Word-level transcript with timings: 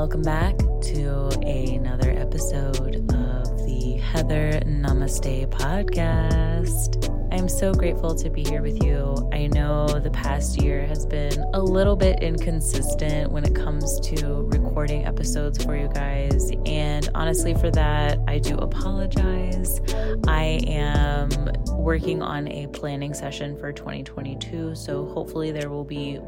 Welcome 0.00 0.22
back 0.22 0.56
to 0.56 1.28
another 1.44 2.12
episode 2.12 2.94
of 3.12 3.66
the 3.66 4.00
Heather 4.00 4.60
Namaste 4.64 5.48
podcast. 5.48 7.12
I'm 7.32 7.48
so 7.48 7.74
grateful 7.74 8.14
to 8.14 8.30
be 8.30 8.44
here 8.44 8.62
with 8.62 8.80
you. 8.84 9.28
I 9.32 9.48
know 9.48 9.88
the 9.88 10.12
past 10.12 10.62
year 10.62 10.86
has 10.86 11.04
been 11.04 11.40
a 11.52 11.60
little 11.60 11.96
bit 11.96 12.22
inconsistent 12.22 13.32
when 13.32 13.44
it 13.44 13.56
comes 13.56 13.98
to 14.10 14.48
recording 14.52 15.04
episodes 15.04 15.62
for 15.64 15.76
you 15.76 15.88
guys. 15.92 16.52
And 16.64 17.08
honestly, 17.16 17.54
for 17.54 17.72
that, 17.72 18.20
I 18.28 18.38
do 18.38 18.56
apologize. 18.56 19.80
I 20.28 20.60
am 20.68 21.28
working 21.70 22.22
on 22.22 22.46
a 22.46 22.68
planning 22.68 23.14
session 23.14 23.58
for 23.58 23.72
2022. 23.72 24.76
So 24.76 25.06
hopefully, 25.06 25.50
there 25.50 25.70
will 25.70 25.84
be 25.84 26.20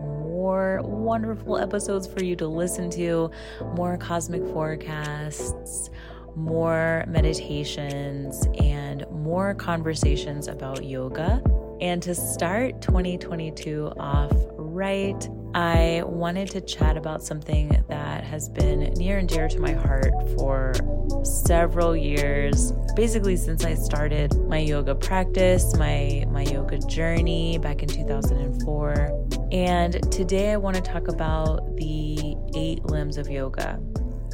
more 0.50 0.80
wonderful 0.82 1.58
episodes 1.58 2.08
for 2.08 2.24
you 2.24 2.34
to 2.34 2.48
listen 2.48 2.90
to, 2.90 3.30
more 3.76 3.96
cosmic 3.96 4.42
forecasts 4.48 5.90
more 6.36 7.04
meditations 7.08 8.46
and 8.60 9.04
more 9.10 9.52
conversations 9.52 10.46
about 10.46 10.84
yoga. 10.84 11.42
And 11.80 12.00
to 12.04 12.14
start 12.14 12.80
2022 12.80 13.92
off 13.98 14.30
right, 14.56 15.28
I 15.54 16.02
wanted 16.06 16.50
to 16.50 16.60
chat 16.60 16.96
about 16.96 17.22
something 17.22 17.84
that 17.88 18.22
has 18.22 18.48
been 18.48 18.80
near 18.94 19.18
and 19.18 19.28
dear 19.28 19.48
to 19.48 19.58
my 19.58 19.72
heart 19.72 20.12
for 20.38 20.72
several 21.24 21.96
years. 21.96 22.72
Basically, 22.94 23.36
since 23.36 23.64
I 23.64 23.74
started 23.74 24.32
my 24.48 24.58
yoga 24.58 24.94
practice, 24.94 25.76
my, 25.76 26.24
my 26.28 26.42
yoga 26.42 26.78
journey 26.78 27.58
back 27.58 27.82
in 27.82 27.88
2004. 27.88 29.26
And 29.50 30.12
today 30.12 30.52
I 30.52 30.56
want 30.56 30.76
to 30.76 30.82
talk 30.82 31.08
about 31.08 31.76
the 31.76 32.36
eight 32.54 32.84
limbs 32.84 33.18
of 33.18 33.28
yoga. 33.28 33.80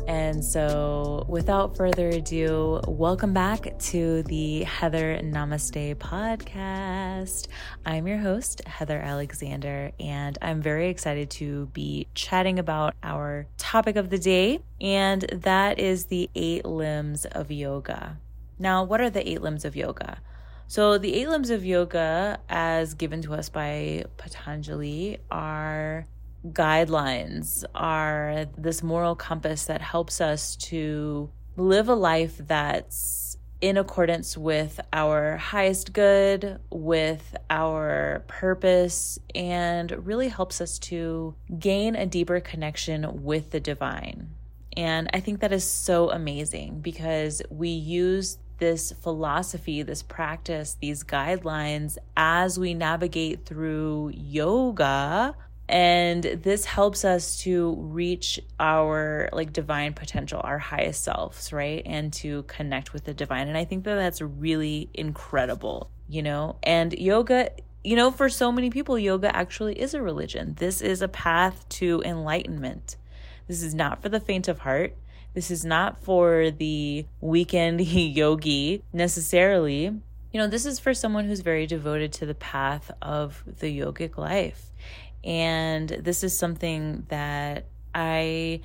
And 0.07 0.45
so, 0.45 1.27
without 1.29 1.77
further 1.77 2.09
ado, 2.11 2.81
welcome 2.87 3.33
back 3.33 3.77
to 3.79 4.23
the 4.23 4.62
Heather 4.62 5.19
Namaste 5.21 5.97
podcast. 5.97 7.49
I'm 7.85 8.07
your 8.07 8.19
host, 8.19 8.62
Heather 8.69 9.01
Alexander, 9.01 9.91
and 9.99 10.39
I'm 10.41 10.62
very 10.62 10.91
excited 10.91 11.31
to 11.31 11.67
be 11.73 12.07
chatting 12.15 12.61
about 12.61 12.95
our 13.03 13.49
topic 13.59 13.97
of 13.97 14.11
the 14.11 14.19
day, 14.19 14.61
and 14.81 15.23
that 15.23 15.81
is 15.81 16.05
the 16.05 16.31
eight 16.37 16.65
limbs 16.65 17.25
of 17.25 17.51
yoga. 17.51 18.17
Now, 18.61 18.84
what 18.84 19.01
are 19.01 19.11
the 19.11 19.29
eight 19.29 19.43
limbs 19.43 19.65
of 19.65 19.75
yoga? 19.75 20.19
So, 20.69 20.99
the 20.99 21.15
eight 21.15 21.29
limbs 21.29 21.51
of 21.51 21.65
yoga, 21.65 22.39
as 22.49 22.95
given 22.95 23.23
to 23.23 23.34
us 23.34 23.49
by 23.49 24.05
Patanjali, 24.19 25.19
are 25.33 26.07
guidelines 26.52 27.64
are 27.75 28.47
this 28.56 28.83
moral 28.83 29.14
compass 29.14 29.64
that 29.66 29.80
helps 29.80 30.20
us 30.20 30.56
to 30.56 31.30
live 31.56 31.88
a 31.88 31.94
life 31.94 32.36
that's 32.38 33.38
in 33.61 33.78
accordance 33.78 34.36
with 34.36 34.78
our 34.92 35.38
highest 35.38 35.92
good, 35.92 36.58
with 36.70 37.36
our 37.48 38.22
purpose, 38.28 39.19
and 39.34 40.06
really 40.06 40.28
helps 40.28 40.61
us 40.61 40.78
to 40.78 41.34
gain 41.58 41.97
a 41.97 42.06
deeper 42.06 42.38
connection 42.41 43.25
with 43.25 43.50
the 43.50 43.60
divine. 43.60 44.28
And 44.76 45.09
I 45.15 45.21
think 45.21 45.41
that 45.41 45.53
is 45.53 45.65
so 45.65 46.10
amazing 46.10 46.81
because 46.81 47.41
we 47.48 47.71
use 47.71 48.37
this 48.59 48.92
philosophy, 48.92 49.82
this 49.82 50.03
practice, 50.03 50.76
these 50.81 51.03
guidelines 51.03 51.97
as 52.16 52.59
we 52.59 52.75
navigate 52.75 53.47
through 53.47 54.12
yoga 54.15 55.34
and 55.69 56.22
this 56.22 56.65
helps 56.65 57.04
us 57.04 57.38
to 57.38 57.75
reach 57.78 58.38
our 58.60 59.28
like 59.32 59.53
divine 59.53 59.93
potential 59.94 60.41
our 60.44 60.59
highest 60.59 61.03
selves 61.03 61.53
right? 61.53 61.82
And 61.84 62.12
to 62.15 62.44
connect 62.44 62.93
with 62.93 63.04
the 63.04 63.15
divine. 63.15 63.49
And 63.49 63.56
i 63.56 63.65
think 63.65 63.84
that 63.84 63.97
that's 63.97 64.21
really 64.21 64.88
incredible 64.94 65.91
you 66.09 66.22
know? 66.22 66.56
And 66.62 66.93
yoga 66.93 67.50
you 67.84 67.97
know 67.97 68.10
for 68.10 68.28
so 68.28 68.50
many 68.50 68.71
people 68.71 68.99
yoga 68.99 69.34
actually 69.34 69.81
is 69.81 69.94
a 69.94 70.03
religion. 70.03 70.54
This 70.59 70.81
is 70.81 71.03
a 71.03 71.09
path 71.09 71.69
to 71.71 72.03
enlightenment. 72.04 72.97
This 73.47 73.62
is 73.62 73.75
not 73.75 74.03
for 74.03 74.09
the 74.09 74.21
faint 74.21 74.48
of 74.48 74.60
heart. 74.60 74.97
This 75.34 75.50
is 75.50 75.65
not 75.65 76.03
for 76.03 76.50
the 76.50 77.06
weekend 77.21 77.81
yogi 77.87 78.83
necessarily. 78.93 79.84
You 80.33 80.43
know 80.43 80.48
this 80.48 80.66
is 80.66 80.78
for 80.78 80.94
someone 80.94 81.27
who's 81.27 81.41
very 81.41 81.66
devoted 81.66 82.12
to 82.15 82.27
the 82.27 82.34
path 82.34 82.91
of 83.00 83.43
the 83.47 83.78
yogic 83.78 84.19
life 84.19 84.72
and 85.26 85.88
this 85.88 86.22
is 86.22 86.38
something 86.38 87.04
that 87.09 87.66
I 87.94 88.60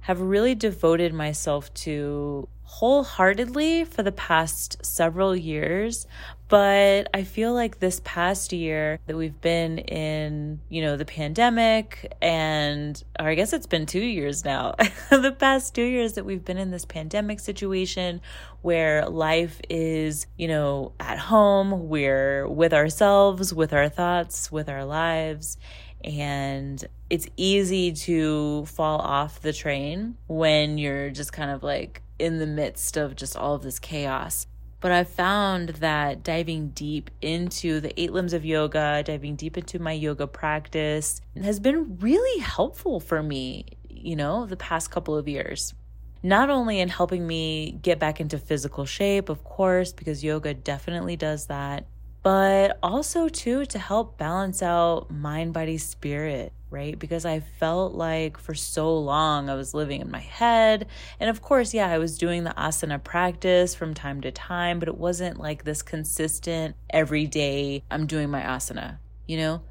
have 0.00 0.20
really 0.20 0.54
devoted 0.54 1.14
myself 1.14 1.72
to 1.74 2.48
wholeheartedly 2.62 3.84
for 3.84 4.02
the 4.02 4.12
past 4.12 4.84
several 4.84 5.34
years. 5.36 6.06
But 6.48 7.08
I 7.14 7.22
feel 7.24 7.52
like 7.52 7.78
this 7.78 8.00
past 8.04 8.52
year 8.52 8.98
that 9.06 9.16
we've 9.16 9.40
been 9.40 9.78
in, 9.78 10.60
you 10.68 10.82
know, 10.82 10.96
the 10.96 11.04
pandemic, 11.04 12.12
and 12.20 13.00
or 13.20 13.28
I 13.28 13.34
guess 13.34 13.52
it's 13.52 13.66
been 13.66 13.86
two 13.86 14.00
years 14.00 14.44
now, 14.44 14.74
the 15.10 15.34
past 15.38 15.74
two 15.74 15.84
years 15.84 16.14
that 16.14 16.24
we've 16.24 16.44
been 16.44 16.58
in 16.58 16.70
this 16.70 16.84
pandemic 16.84 17.38
situation 17.38 18.20
where 18.62 19.08
life 19.08 19.60
is, 19.68 20.26
you 20.36 20.48
know, 20.48 20.92
at 20.98 21.18
home, 21.18 21.88
we're 21.88 22.48
with 22.48 22.72
ourselves, 22.72 23.54
with 23.54 23.72
our 23.72 23.88
thoughts, 23.88 24.50
with 24.50 24.68
our 24.68 24.84
lives 24.84 25.56
and 26.04 26.84
it's 27.08 27.26
easy 27.36 27.92
to 27.92 28.64
fall 28.66 28.98
off 28.98 29.40
the 29.40 29.52
train 29.52 30.16
when 30.26 30.78
you're 30.78 31.10
just 31.10 31.32
kind 31.32 31.50
of 31.50 31.62
like 31.62 32.02
in 32.18 32.38
the 32.38 32.46
midst 32.46 32.96
of 32.96 33.16
just 33.16 33.36
all 33.36 33.54
of 33.54 33.62
this 33.62 33.78
chaos. 33.78 34.46
But 34.80 34.92
I've 34.92 35.10
found 35.10 35.70
that 35.80 36.22
diving 36.22 36.68
deep 36.70 37.10
into 37.20 37.80
the 37.80 38.00
eight 38.00 38.12
limbs 38.12 38.32
of 38.32 38.46
yoga, 38.46 39.02
diving 39.04 39.36
deep 39.36 39.58
into 39.58 39.78
my 39.78 39.92
yoga 39.92 40.26
practice 40.26 41.20
has 41.40 41.60
been 41.60 41.98
really 41.98 42.40
helpful 42.40 42.98
for 42.98 43.22
me, 43.22 43.66
you 43.90 44.16
know, 44.16 44.46
the 44.46 44.56
past 44.56 44.90
couple 44.90 45.16
of 45.16 45.28
years. 45.28 45.74
Not 46.22 46.48
only 46.50 46.80
in 46.80 46.88
helping 46.88 47.26
me 47.26 47.78
get 47.82 47.98
back 47.98 48.20
into 48.20 48.38
physical 48.38 48.86
shape, 48.86 49.28
of 49.28 49.44
course, 49.44 49.92
because 49.92 50.24
yoga 50.24 50.54
definitely 50.54 51.16
does 51.16 51.46
that, 51.46 51.86
but 52.22 52.78
also 52.82 53.28
too 53.28 53.64
to 53.66 53.78
help 53.78 54.18
balance 54.18 54.62
out 54.62 55.10
mind 55.10 55.52
body 55.52 55.78
spirit 55.78 56.52
right? 56.70 57.00
Because 57.00 57.24
i 57.24 57.40
felt 57.40 57.94
like 57.94 58.38
for 58.38 58.54
so 58.54 58.96
long 58.96 59.50
i 59.50 59.54
was 59.54 59.74
living 59.74 60.00
in 60.00 60.10
my 60.10 60.20
head. 60.20 60.86
And 61.18 61.28
of 61.28 61.42
course 61.42 61.74
yeah 61.74 61.88
i 61.88 61.98
was 61.98 62.16
doing 62.16 62.44
the 62.44 62.50
asana 62.50 63.02
practice 63.02 63.74
from 63.74 63.92
time 63.92 64.20
to 64.20 64.30
time 64.30 64.78
but 64.78 64.88
it 64.88 64.96
wasn't 64.96 65.40
like 65.40 65.64
this 65.64 65.82
consistent 65.82 66.76
every 66.88 67.26
day 67.26 67.82
i'm 67.90 68.06
doing 68.06 68.30
my 68.30 68.42
asana 68.42 68.98
you 69.26 69.36
know? 69.36 69.62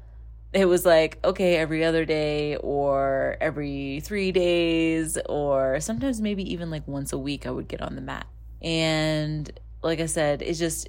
It 0.52 0.64
was 0.64 0.84
like 0.84 1.18
okay 1.24 1.56
every 1.56 1.84
other 1.84 2.04
day 2.04 2.56
or 2.56 3.36
every 3.40 4.00
3 4.00 4.32
days 4.32 5.16
or 5.26 5.80
sometimes 5.80 6.20
maybe 6.20 6.52
even 6.52 6.70
like 6.70 6.86
once 6.88 7.12
a 7.12 7.18
week 7.18 7.46
i 7.46 7.50
would 7.50 7.68
get 7.68 7.80
on 7.80 7.94
the 7.94 8.00
mat. 8.02 8.26
And 8.60 9.50
like 9.82 10.00
i 10.00 10.06
said 10.06 10.42
it's 10.42 10.58
just 10.58 10.88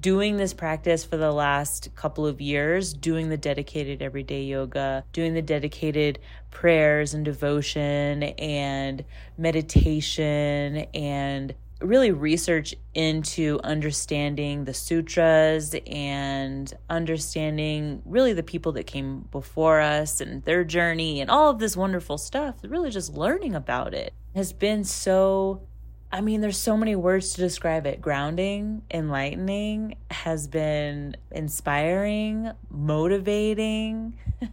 doing 0.00 0.36
this 0.36 0.54
practice 0.54 1.04
for 1.04 1.16
the 1.16 1.32
last 1.32 1.94
couple 1.94 2.26
of 2.26 2.40
years, 2.40 2.92
doing 2.92 3.28
the 3.28 3.36
dedicated 3.36 4.02
everyday 4.02 4.42
yoga, 4.42 5.04
doing 5.12 5.34
the 5.34 5.42
dedicated 5.42 6.18
prayers 6.50 7.14
and 7.14 7.24
devotion 7.24 8.22
and 8.22 9.04
meditation 9.36 10.86
and 10.94 11.54
really 11.80 12.12
research 12.12 12.74
into 12.94 13.60
understanding 13.62 14.64
the 14.64 14.72
sutras 14.72 15.74
and 15.86 16.72
understanding 16.88 18.00
really 18.06 18.32
the 18.32 18.42
people 18.42 18.72
that 18.72 18.86
came 18.86 19.20
before 19.30 19.80
us 19.80 20.20
and 20.20 20.42
their 20.44 20.64
journey 20.64 21.20
and 21.20 21.30
all 21.30 21.50
of 21.50 21.58
this 21.58 21.76
wonderful 21.76 22.16
stuff, 22.16 22.54
really 22.62 22.90
just 22.90 23.12
learning 23.12 23.54
about 23.54 23.92
it 23.92 24.14
has 24.34 24.52
been 24.52 24.82
so 24.84 25.60
I 26.14 26.20
mean, 26.20 26.42
there's 26.42 26.56
so 26.56 26.76
many 26.76 26.94
words 26.94 27.32
to 27.32 27.40
describe 27.40 27.88
it. 27.88 28.00
Grounding, 28.00 28.82
enlightening, 28.88 29.96
has 30.12 30.46
been 30.46 31.16
inspiring, 31.32 32.52
motivating. 32.70 34.16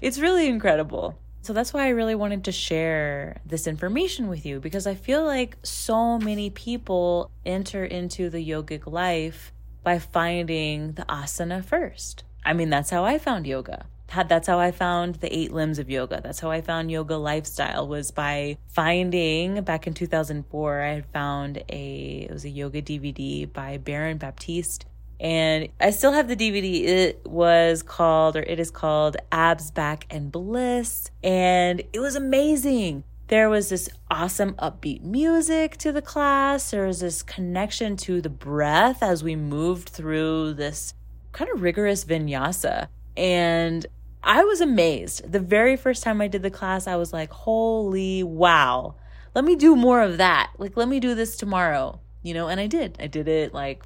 it's 0.00 0.18
really 0.18 0.46
incredible. 0.48 1.18
So 1.42 1.52
that's 1.52 1.74
why 1.74 1.84
I 1.84 1.90
really 1.90 2.14
wanted 2.14 2.44
to 2.44 2.52
share 2.52 3.42
this 3.44 3.66
information 3.66 4.28
with 4.28 4.46
you 4.46 4.58
because 4.58 4.86
I 4.86 4.94
feel 4.94 5.22
like 5.22 5.58
so 5.62 6.18
many 6.18 6.48
people 6.48 7.30
enter 7.44 7.84
into 7.84 8.30
the 8.30 8.38
yogic 8.38 8.90
life 8.90 9.52
by 9.84 9.98
finding 9.98 10.92
the 10.92 11.02
asana 11.02 11.62
first. 11.62 12.24
I 12.42 12.54
mean, 12.54 12.70
that's 12.70 12.88
how 12.88 13.04
I 13.04 13.18
found 13.18 13.46
yoga 13.46 13.84
that's 14.28 14.46
how 14.46 14.58
I 14.58 14.70
found 14.70 15.16
the 15.16 15.36
eight 15.36 15.52
limbs 15.52 15.78
of 15.78 15.90
yoga. 15.90 16.20
That's 16.22 16.40
how 16.40 16.50
I 16.50 16.60
found 16.60 16.90
yoga 16.90 17.16
lifestyle 17.16 17.86
was 17.88 18.10
by 18.10 18.58
finding 18.68 19.62
back 19.62 19.86
in 19.86 19.94
2004 19.94 20.82
I 20.82 20.92
had 20.94 21.06
found 21.06 21.62
a 21.68 22.26
it 22.28 22.32
was 22.32 22.44
a 22.44 22.48
yoga 22.48 22.80
DVD 22.82 23.52
by 23.52 23.78
Baron 23.78 24.18
Baptiste 24.18 24.86
and 25.18 25.68
I 25.80 25.90
still 25.90 26.12
have 26.12 26.28
the 26.28 26.36
DVD. 26.36 26.84
It 26.84 27.26
was 27.26 27.82
called 27.82 28.36
or 28.36 28.42
it 28.42 28.60
is 28.60 28.70
called 28.70 29.16
Abs 29.32 29.70
Back 29.70 30.06
and 30.10 30.30
Bliss 30.30 31.10
and 31.22 31.82
it 31.92 32.00
was 32.00 32.16
amazing. 32.16 33.04
there 33.28 33.50
was 33.50 33.70
this 33.70 33.88
awesome 34.08 34.54
upbeat 34.54 35.02
music 35.02 35.76
to 35.78 35.90
the 35.90 36.02
class. 36.02 36.70
There 36.70 36.86
was 36.86 37.00
this 37.00 37.22
connection 37.24 37.96
to 37.98 38.20
the 38.20 38.30
breath 38.30 39.02
as 39.02 39.24
we 39.24 39.34
moved 39.34 39.88
through 39.88 40.54
this 40.54 40.94
kind 41.32 41.50
of 41.50 41.60
rigorous 41.60 42.04
vinyasa. 42.04 42.86
And 43.16 43.86
I 44.26 44.42
was 44.42 44.60
amazed. 44.60 45.30
The 45.30 45.38
very 45.38 45.76
first 45.76 46.02
time 46.02 46.20
I 46.20 46.26
did 46.26 46.42
the 46.42 46.50
class, 46.50 46.88
I 46.88 46.96
was 46.96 47.12
like, 47.12 47.30
holy 47.30 48.24
wow. 48.24 48.96
Let 49.36 49.44
me 49.44 49.54
do 49.54 49.76
more 49.76 50.02
of 50.02 50.18
that. 50.18 50.50
Like, 50.58 50.76
let 50.76 50.88
me 50.88 50.98
do 50.98 51.14
this 51.14 51.36
tomorrow, 51.36 52.00
you 52.24 52.34
know? 52.34 52.48
And 52.48 52.58
I 52.58 52.66
did. 52.66 52.96
I 52.98 53.06
did 53.06 53.28
it 53.28 53.54
like, 53.54 53.84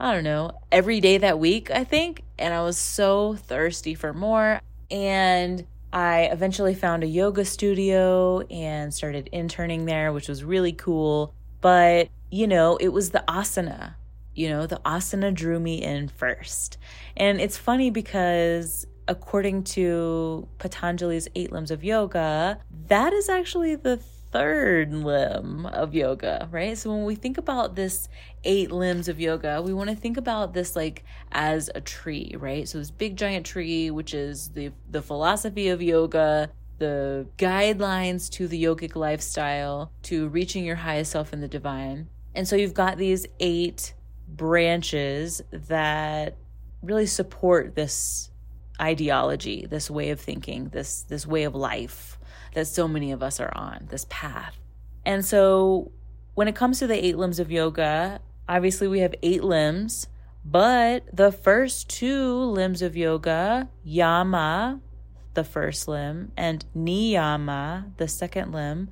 I 0.00 0.12
don't 0.12 0.24
know, 0.24 0.50
every 0.72 1.00
day 1.00 1.18
that 1.18 1.38
week, 1.38 1.70
I 1.70 1.84
think. 1.84 2.22
And 2.36 2.52
I 2.52 2.62
was 2.62 2.76
so 2.76 3.36
thirsty 3.36 3.94
for 3.94 4.12
more. 4.12 4.60
And 4.90 5.64
I 5.92 6.22
eventually 6.24 6.74
found 6.74 7.04
a 7.04 7.06
yoga 7.06 7.44
studio 7.44 8.40
and 8.50 8.92
started 8.92 9.28
interning 9.30 9.84
there, 9.84 10.12
which 10.12 10.26
was 10.28 10.42
really 10.42 10.72
cool. 10.72 11.32
But, 11.60 12.08
you 12.32 12.48
know, 12.48 12.78
it 12.78 12.88
was 12.88 13.10
the 13.10 13.22
asana. 13.28 13.94
You 14.34 14.48
know, 14.48 14.66
the 14.66 14.80
asana 14.84 15.32
drew 15.32 15.60
me 15.60 15.80
in 15.84 16.08
first. 16.08 16.78
And 17.16 17.40
it's 17.40 17.56
funny 17.56 17.90
because 17.90 18.88
according 19.08 19.64
to 19.64 20.48
Patanjali's 20.58 21.28
eight 21.34 21.52
limbs 21.52 21.70
of 21.70 21.84
yoga, 21.84 22.58
that 22.88 23.12
is 23.12 23.28
actually 23.28 23.76
the 23.76 23.96
third 23.96 24.92
limb 24.92 25.66
of 25.66 25.94
yoga, 25.94 26.48
right? 26.50 26.76
So 26.76 26.90
when 26.90 27.04
we 27.04 27.14
think 27.14 27.38
about 27.38 27.74
this 27.74 28.08
eight 28.44 28.70
limbs 28.70 29.08
of 29.08 29.20
yoga, 29.20 29.62
we 29.62 29.72
want 29.72 29.90
to 29.90 29.96
think 29.96 30.16
about 30.16 30.52
this 30.52 30.76
like 30.76 31.04
as 31.32 31.70
a 31.74 31.80
tree, 31.80 32.34
right? 32.38 32.68
So 32.68 32.78
this 32.78 32.90
big 32.90 33.16
giant 33.16 33.46
tree, 33.46 33.90
which 33.90 34.14
is 34.14 34.48
the 34.50 34.72
the 34.90 35.02
philosophy 35.02 35.68
of 35.68 35.80
yoga, 35.80 36.50
the 36.78 37.26
guidelines 37.38 38.30
to 38.32 38.48
the 38.48 38.62
yogic 38.62 38.96
lifestyle, 38.96 39.90
to 40.02 40.28
reaching 40.28 40.64
your 40.64 40.76
highest 40.76 41.12
self 41.12 41.32
in 41.32 41.40
the 41.40 41.48
divine. 41.48 42.08
And 42.34 42.46
so 42.46 42.56
you've 42.56 42.74
got 42.74 42.98
these 42.98 43.26
eight 43.40 43.94
branches 44.28 45.40
that 45.50 46.36
really 46.82 47.06
support 47.06 47.74
this 47.74 48.30
ideology, 48.80 49.66
this 49.66 49.90
way 49.90 50.10
of 50.10 50.20
thinking, 50.20 50.68
this 50.68 51.02
this 51.02 51.26
way 51.26 51.44
of 51.44 51.54
life 51.54 52.18
that 52.54 52.66
so 52.66 52.88
many 52.88 53.12
of 53.12 53.22
us 53.22 53.38
are 53.40 53.52
on, 53.54 53.86
this 53.90 54.06
path. 54.08 54.56
And 55.04 55.24
so 55.24 55.92
when 56.34 56.48
it 56.48 56.56
comes 56.56 56.78
to 56.78 56.86
the 56.86 57.04
eight 57.04 57.16
limbs 57.16 57.38
of 57.38 57.50
yoga, 57.50 58.20
obviously 58.48 58.88
we 58.88 59.00
have 59.00 59.14
eight 59.22 59.44
limbs, 59.44 60.08
but 60.44 61.04
the 61.12 61.32
first 61.32 61.88
two 61.90 62.34
limbs 62.34 62.82
of 62.82 62.96
yoga, 62.96 63.68
yama, 63.84 64.80
the 65.34 65.44
first 65.44 65.86
limb, 65.86 66.32
and 66.36 66.64
niyama, 66.74 67.96
the 67.98 68.08
second 68.08 68.52
limb, 68.52 68.90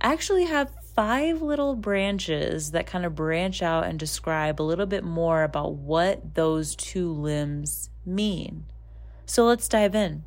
actually 0.00 0.44
have 0.44 0.70
five 0.94 1.42
little 1.42 1.74
branches 1.74 2.72
that 2.72 2.86
kind 2.86 3.04
of 3.04 3.14
branch 3.14 3.62
out 3.62 3.84
and 3.84 3.98
describe 3.98 4.60
a 4.60 4.62
little 4.62 4.86
bit 4.86 5.02
more 5.02 5.42
about 5.42 5.74
what 5.74 6.34
those 6.34 6.76
two 6.76 7.12
limbs 7.12 7.90
mean. 8.04 8.64
So 9.26 9.46
let's 9.46 9.68
dive 9.68 9.94
in. 9.94 10.24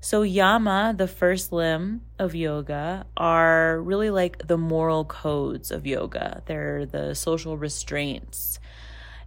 So, 0.00 0.20
yama, 0.20 0.94
the 0.94 1.08
first 1.08 1.50
limb 1.50 2.02
of 2.18 2.34
yoga, 2.34 3.06
are 3.16 3.80
really 3.80 4.10
like 4.10 4.46
the 4.46 4.58
moral 4.58 5.06
codes 5.06 5.70
of 5.70 5.86
yoga. 5.86 6.42
They're 6.44 6.84
the 6.84 7.14
social 7.14 7.56
restraints. 7.56 8.60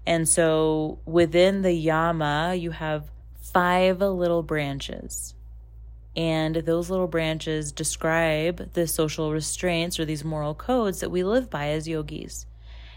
And 0.06 0.30
so, 0.30 1.00
within 1.04 1.64
the 1.64 1.74
yama, 1.74 2.54
you 2.54 2.70
have 2.70 3.10
five 3.42 4.02
little 4.02 4.44
branches. 4.44 5.34
And 6.16 6.56
those 6.58 6.92
little 6.92 7.08
branches 7.08 7.72
describe 7.72 8.74
the 8.74 8.88
social 8.88 9.32
restraints 9.32 10.00
or 10.00 10.06
these 10.06 10.24
moral 10.24 10.54
codes 10.54 11.00
that 11.00 11.10
we 11.10 11.24
live 11.24 11.50
by 11.50 11.70
as 11.70 11.88
yogis. 11.88 12.46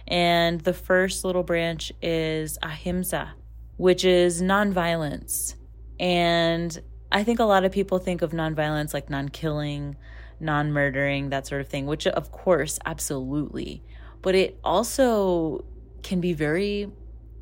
And 0.07 0.61
the 0.61 0.75
first 0.75 1.25
little 1.25 1.45
branch 1.45 1.93
is 2.03 2.59
ahimsa, 2.63 3.33
which 3.79 4.05
is 4.05 4.43
nonviolence. 4.43 5.55
And 6.01 6.81
I 7.13 7.23
think 7.23 7.39
a 7.41 7.45
lot 7.45 7.65
of 7.65 7.71
people 7.71 7.99
think 7.99 8.23
of 8.23 8.33
nonviolence 8.33 8.95
like 8.95 9.11
non 9.11 9.29
killing, 9.29 9.97
non 10.41 10.73
murdering, 10.73 11.29
that 11.29 11.47
sort 11.47 11.61
of 11.61 11.69
thing, 11.69 11.87
which, 11.87 12.07
of 12.07 12.33
course, 12.33 12.79
absolutely. 12.87 13.85
But 14.23 14.35
it 14.35 14.59
also 14.65 15.65
can 16.03 16.21
be 16.21 16.33
very, 16.33 16.91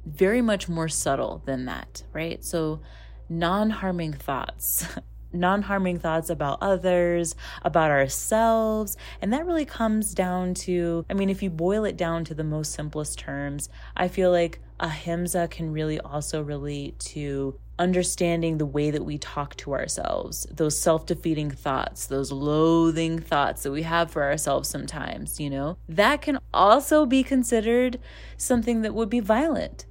very 0.05 0.43
much 0.43 0.69
more 0.69 0.89
subtle 0.89 1.41
than 1.47 1.67
that, 1.67 2.03
right? 2.13 2.45
So, 2.45 2.81
non 3.29 3.71
harming 3.71 4.15
thoughts. 4.15 4.85
non 5.33 5.63
harming 5.63 6.01
thoughts 6.01 6.29
about 6.29 6.59
others, 6.61 7.37
about 7.63 7.93
ourselves. 7.93 8.97
And 9.23 9.33
that 9.33 9.47
really 9.47 9.67
comes 9.67 10.15
down 10.15 10.55
to, 10.55 11.05
I 11.09 11.15
mean, 11.15 11.31
if 11.31 11.45
you 11.45 11.51
boil 11.51 11.85
it 11.85 11.97
down 11.97 12.25
to 12.25 12.35
the 12.35 12.45
most 12.45 12.73
simplest 12.73 13.21
terms, 13.21 13.69
I 13.97 14.09
feel 14.09 14.33
like 14.33 14.61
ahimsa 14.81 15.47
can 15.49 15.71
really 15.71 16.01
also 16.01 16.43
relate 16.43 16.99
to 17.01 17.59
understanding 17.79 18.59
the 18.59 18.67
way 18.67 18.91
that 18.91 19.05
we 19.05 19.19
talk 19.19 19.57
to 19.57 19.75
ourselves, 19.75 20.47
those 20.51 20.79
self 20.79 21.07
defeating 21.07 21.51
thoughts, 21.51 22.07
those 22.07 22.33
loathing 22.33 23.19
thoughts 23.19 23.63
that 23.63 23.73
we 23.73 23.83
have 23.83 24.11
for 24.11 24.23
ourselves 24.23 24.69
sometimes, 24.69 25.41
you 25.41 25.51
know, 25.51 25.79
that 25.89 26.23
can 26.23 26.39
also 26.53 27.07
be 27.07 27.23
considered 27.23 27.99
something 28.37 28.83
that 28.83 28.95
would 28.95 29.11
be 29.11 29.21
violent. 29.21 29.87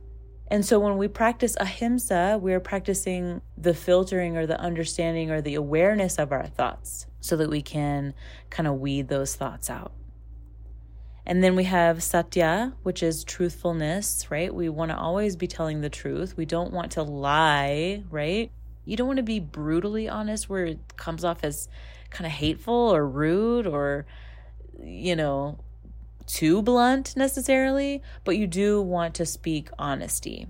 And 0.49 0.65
so 0.65 0.79
when 0.79 0.97
we 0.97 1.07
practice 1.07 1.57
ahimsa, 1.59 2.39
we're 2.41 2.61
practicing 2.61 3.41
the 3.57 3.73
filtering 3.73 4.37
or 4.37 4.45
the 4.45 4.59
understanding 4.59 5.29
or 5.29 5.41
the 5.41 5.55
awareness 5.55 6.17
of 6.17 6.31
our 6.31 6.47
thoughts 6.47 7.05
so 7.19 7.35
that 7.35 7.49
we 7.49 7.61
can 7.61 8.13
kind 8.49 8.67
of 8.67 8.75
weed 8.75 9.09
those 9.09 9.35
thoughts 9.35 9.69
out. 9.69 9.91
And 11.29 11.43
then 11.43 11.57
we 11.57 11.65
have 11.65 12.01
satya, 12.01 12.71
which 12.83 13.03
is 13.03 13.25
truthfulness, 13.25 14.31
right? 14.31 14.53
We 14.55 14.69
want 14.69 14.91
to 14.91 14.97
always 14.97 15.35
be 15.35 15.45
telling 15.45 15.81
the 15.81 15.89
truth. 15.89 16.37
We 16.37 16.45
don't 16.45 16.71
want 16.71 16.93
to 16.93 17.03
lie, 17.03 18.03
right? 18.09 18.49
You 18.85 18.95
don't 18.95 19.07
want 19.07 19.17
to 19.17 19.23
be 19.23 19.41
brutally 19.41 20.07
honest 20.07 20.47
where 20.47 20.63
it 20.63 20.95
comes 20.95 21.25
off 21.25 21.43
as 21.43 21.67
kind 22.11 22.25
of 22.25 22.31
hateful 22.31 22.73
or 22.73 23.05
rude 23.05 23.67
or, 23.67 24.05
you 24.81 25.17
know, 25.17 25.59
too 26.27 26.61
blunt 26.61 27.17
necessarily, 27.17 28.01
but 28.23 28.37
you 28.37 28.47
do 28.47 28.81
want 28.81 29.13
to 29.15 29.25
speak 29.25 29.67
honesty. 29.77 30.47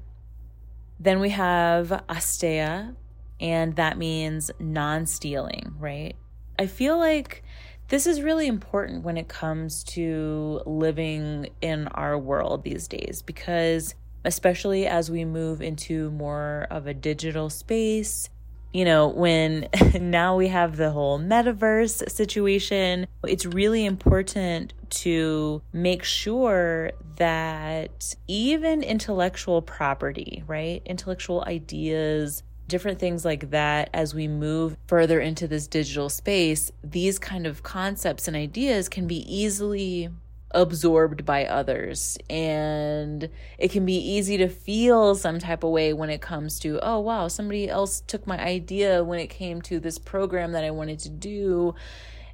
Then 1.00 1.20
we 1.20 1.30
have 1.30 2.04
asteya, 2.08 2.96
and 3.40 3.76
that 3.78 3.98
means 3.98 4.52
non 4.60 5.08
stealing, 5.08 5.74
right? 5.80 6.16
I 6.60 6.68
feel 6.68 7.00
like 7.00 7.44
this 7.90 8.06
is 8.06 8.22
really 8.22 8.48
important 8.48 9.04
when 9.04 9.18
it 9.18 9.28
comes 9.28 9.84
to 9.84 10.62
living 10.66 11.50
in 11.62 11.88
our 11.90 12.18
world 12.18 12.64
these 12.64 12.88
days 12.88 13.22
because, 13.22 13.96
especially 14.26 14.86
as 14.86 15.10
we 15.10 15.24
move 15.24 15.62
into 15.62 16.12
more 16.12 16.68
of 16.70 16.88
a 16.88 16.94
digital 16.94 17.50
space, 17.50 18.30
you 18.74 18.84
know, 18.84 19.08
when 19.08 19.70
now 20.00 20.36
we 20.36 20.50
have 20.50 20.76
the 20.76 20.92
whole 20.92 21.20
metaverse 21.20 22.10
situation, 22.12 23.08
it's 23.26 23.46
really 23.46 23.86
important 23.86 24.74
to 24.90 25.62
make 25.72 26.04
sure 26.04 26.92
that 27.16 28.16
even 28.28 28.84
intellectual 28.84 29.62
property, 29.62 30.44
right? 30.46 30.82
Intellectual 30.86 31.44
ideas, 31.48 32.44
different 32.68 33.00
things 33.00 33.24
like 33.24 33.52
that 33.52 33.90
as 33.94 34.14
we 34.14 34.28
move 34.28 34.78
further 34.88 35.20
into 35.20 35.48
this 35.48 35.68
digital 35.68 36.10
space, 36.10 36.72
these 36.84 37.20
kind 37.20 37.48
of 37.48 37.64
concepts 37.64 38.28
and 38.28 38.36
ideas 38.36 38.90
can 38.90 39.08
be 39.08 39.18
easily 39.34 40.10
absorbed 40.52 41.26
by 41.26 41.46
others. 41.46 42.18
And 42.30 43.30
it 43.58 43.72
can 43.72 43.86
be 43.86 43.96
easy 43.96 44.38
to 44.38 44.48
feel 44.48 45.16
some 45.16 45.40
type 45.40 45.64
of 45.64 45.72
way 45.72 45.94
when 45.94 46.10
it 46.10 46.22
comes 46.22 46.60
to 46.60 46.80
oh 46.82 47.00
wow 47.00 47.28
somebody 47.28 47.70
else 47.70 48.02
took 48.02 48.26
my 48.26 48.40
idea 48.40 49.04
when 49.04 49.20
it 49.20 49.28
came 49.28 49.62
to 49.64 49.80
this 49.80 49.98
program 49.98 50.54
that 50.54 50.64
I 50.64 50.72
wanted 50.72 51.00
to 51.00 51.10
do 51.10 51.76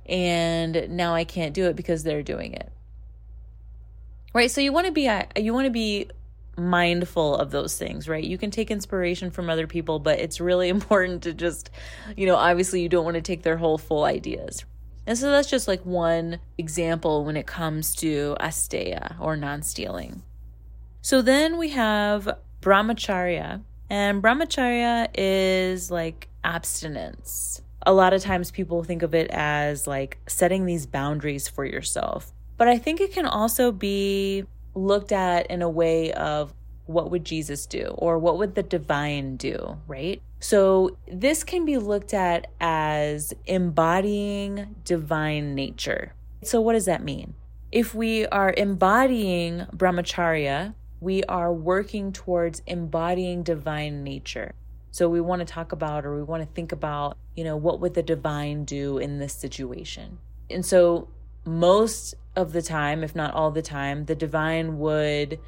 and 0.05 0.89
now 0.89 1.13
I 1.13 1.23
can't 1.23 1.53
do 1.53 1.67
it 1.67 1.75
because 1.75 2.03
they're 2.03 2.23
doing 2.23 2.53
it. 2.53 2.71
Right? 4.33 4.49
So 4.49 4.61
you 4.61 4.73
want 4.73 4.87
to 4.87 4.91
be 4.91 5.09
you 5.37 5.53
want 5.53 5.65
to 5.65 5.71
be 5.71 6.09
mindful 6.57 7.35
of 7.35 7.51
those 7.51 7.77
things, 7.77 8.07
right? 8.07 8.23
You 8.23 8.37
can 8.37 8.51
take 8.51 8.69
inspiration 8.69 9.31
from 9.31 9.49
other 9.49 9.67
people, 9.67 9.99
but 9.99 10.19
it's 10.19 10.39
really 10.39 10.69
important 10.77 11.23
to 11.23 11.33
just, 11.33 11.69
you 12.15 12.25
know, 12.25 12.35
obviously 12.35 12.81
you 12.81 12.89
don't 12.89 13.05
want 13.05 13.15
to 13.15 13.21
take 13.21 13.43
their 13.43 13.57
whole 13.57 13.77
full 13.77 14.03
ideas. 14.03 14.65
And 15.05 15.17
so 15.17 15.31
that's 15.31 15.49
just 15.49 15.67
like 15.67 15.85
one 15.85 16.39
example 16.57 17.25
when 17.25 17.35
it 17.35 17.45
comes 17.45 17.93
to 17.95 18.37
asteya 18.39 19.19
or 19.19 19.35
non 19.35 19.61
stealing. 19.61 20.23
So 21.01 21.21
then 21.21 21.57
we 21.57 21.69
have 21.69 22.37
brahmacharya, 22.61 23.61
and 23.89 24.23
brahmacharya 24.23 25.09
is 25.15 25.91
like 25.91 26.29
abstinence. 26.45 27.61
A 27.85 27.93
lot 27.93 28.13
of 28.13 28.21
times 28.21 28.49
people 28.51 28.83
think 28.85 29.03
of 29.03 29.13
it 29.13 29.29
as 29.31 29.85
like 29.85 30.19
setting 30.27 30.65
these 30.65 30.85
boundaries 30.85 31.49
for 31.49 31.65
yourself. 31.65 32.31
But 32.55 32.69
I 32.69 32.77
think 32.77 33.01
it 33.01 33.11
can 33.11 33.25
also 33.25 33.73
be 33.73 34.45
looked 34.75 35.11
at 35.11 35.47
in 35.47 35.61
a 35.61 35.69
way 35.69 36.11
of 36.13 36.53
what 36.85 37.11
would 37.11 37.23
Jesus 37.23 37.65
do 37.65 37.95
or 37.97 38.17
what 38.19 38.37
would 38.37 38.55
the 38.55 38.63
divine 38.63 39.37
do, 39.37 39.77
right? 39.87 40.21
So, 40.39 40.97
this 41.07 41.43
can 41.43 41.63
be 41.63 41.77
looked 41.77 42.13
at 42.13 42.47
as 42.59 43.33
embodying 43.45 44.75
divine 44.83 45.55
nature. 45.55 46.13
So, 46.43 46.59
what 46.59 46.73
does 46.73 46.85
that 46.85 47.03
mean? 47.03 47.35
If 47.71 47.95
we 47.95 48.25
are 48.27 48.53
embodying 48.55 49.65
brahmacharya, 49.75 50.75
we 51.03 51.23
are 51.23 51.51
working 51.51 52.11
towards 52.11 52.61
embodying 52.65 53.43
divine 53.43 54.03
nature. 54.03 54.53
So 54.91 55.09
we 55.09 55.19
want 55.21 55.39
to 55.39 55.45
talk 55.45 55.71
about 55.71 56.05
or 56.05 56.15
we 56.15 56.23
want 56.23 56.43
to 56.43 56.49
think 56.53 56.71
about, 56.71 57.17
you 57.35 57.43
know, 57.43 57.57
what 57.57 57.79
would 57.79 57.95
the 57.95 58.03
divine 58.03 58.63
do 58.63 58.99
in 58.99 59.17
this 59.17 59.33
situation? 59.33 60.19
And 60.49 60.63
so 60.63 61.09
most 61.45 62.15
of 62.35 62.53
the 62.53 62.61
time, 62.61 63.03
if 63.03 63.15
not 63.15 63.33
all 63.33 63.51
the 63.51 63.61
time, 63.61 64.05
the 64.05 64.15
divine 64.15 64.79
would 64.79 65.39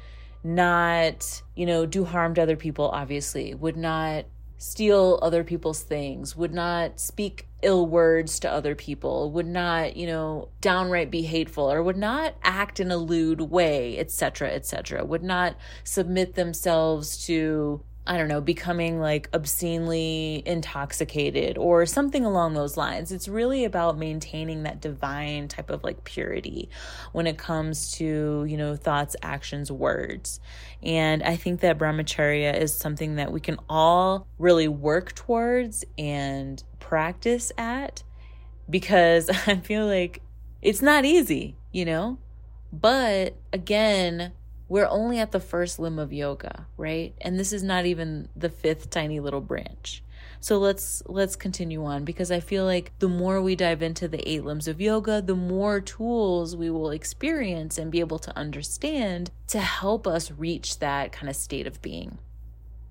not, 0.44 1.42
you 1.54 1.66
know, 1.66 1.86
do 1.86 2.04
harm 2.04 2.34
to 2.34 2.42
other 2.42 2.56
people, 2.56 2.88
obviously, 2.90 3.54
would 3.54 3.76
not 3.76 4.26
steal 4.58 5.18
other 5.22 5.44
people's 5.44 5.82
things, 5.82 6.36
would 6.36 6.52
not 6.52 6.98
speak 7.00 7.46
ill 7.62 7.86
words 7.86 8.38
to 8.40 8.50
other 8.50 8.74
people, 8.74 9.30
would 9.32 9.46
not, 9.46 9.96
you 9.96 10.06
know, 10.06 10.48
downright 10.60 11.10
be 11.10 11.22
hateful 11.22 11.70
or 11.70 11.82
would 11.82 11.96
not 11.96 12.34
act 12.42 12.80
in 12.80 12.90
a 12.90 12.96
lewd 12.96 13.40
way, 13.40 13.98
etc., 13.98 14.50
etc., 14.50 15.04
would 15.04 15.22
not 15.22 15.56
submit 15.84 16.34
themselves 16.34 17.24
to 17.26 17.82
I 18.06 18.16
don't 18.18 18.28
know, 18.28 18.40
becoming 18.40 19.00
like 19.00 19.28
obscenely 19.34 20.42
intoxicated 20.46 21.58
or 21.58 21.86
something 21.86 22.24
along 22.24 22.54
those 22.54 22.76
lines. 22.76 23.10
It's 23.10 23.26
really 23.26 23.64
about 23.64 23.98
maintaining 23.98 24.62
that 24.62 24.80
divine 24.80 25.48
type 25.48 25.70
of 25.70 25.82
like 25.82 26.04
purity 26.04 26.68
when 27.12 27.26
it 27.26 27.36
comes 27.36 27.92
to, 27.92 28.46
you 28.48 28.56
know, 28.56 28.76
thoughts, 28.76 29.16
actions, 29.22 29.72
words. 29.72 30.38
And 30.84 31.22
I 31.24 31.34
think 31.34 31.60
that 31.60 31.78
brahmacharya 31.78 32.56
is 32.60 32.72
something 32.72 33.16
that 33.16 33.32
we 33.32 33.40
can 33.40 33.58
all 33.68 34.28
really 34.38 34.68
work 34.68 35.14
towards 35.14 35.84
and 35.98 36.62
practice 36.78 37.50
at 37.58 38.04
because 38.70 39.28
I 39.48 39.56
feel 39.56 39.86
like 39.86 40.22
it's 40.62 40.82
not 40.82 41.04
easy, 41.04 41.56
you 41.72 41.84
know? 41.84 42.18
But 42.72 43.36
again, 43.52 44.32
we're 44.68 44.88
only 44.88 45.18
at 45.18 45.32
the 45.32 45.40
first 45.40 45.78
limb 45.78 45.98
of 45.98 46.12
yoga, 46.12 46.66
right? 46.76 47.14
And 47.20 47.38
this 47.38 47.52
is 47.52 47.62
not 47.62 47.86
even 47.86 48.28
the 48.34 48.48
fifth 48.48 48.90
tiny 48.90 49.20
little 49.20 49.40
branch. 49.40 50.02
So 50.40 50.58
let's 50.58 51.02
let's 51.06 51.34
continue 51.34 51.84
on 51.84 52.04
because 52.04 52.30
I 52.30 52.40
feel 52.40 52.64
like 52.64 52.92
the 52.98 53.08
more 53.08 53.40
we 53.40 53.56
dive 53.56 53.82
into 53.82 54.06
the 54.06 54.28
eight 54.28 54.44
limbs 54.44 54.68
of 54.68 54.80
yoga, 54.80 55.22
the 55.22 55.34
more 55.34 55.80
tools 55.80 56.54
we 56.54 56.70
will 56.70 56.90
experience 56.90 57.78
and 57.78 57.90
be 57.90 58.00
able 58.00 58.18
to 58.20 58.36
understand 58.36 59.30
to 59.48 59.60
help 59.60 60.06
us 60.06 60.30
reach 60.30 60.78
that 60.78 61.12
kind 61.12 61.28
of 61.28 61.36
state 61.36 61.66
of 61.66 61.80
being. 61.80 62.18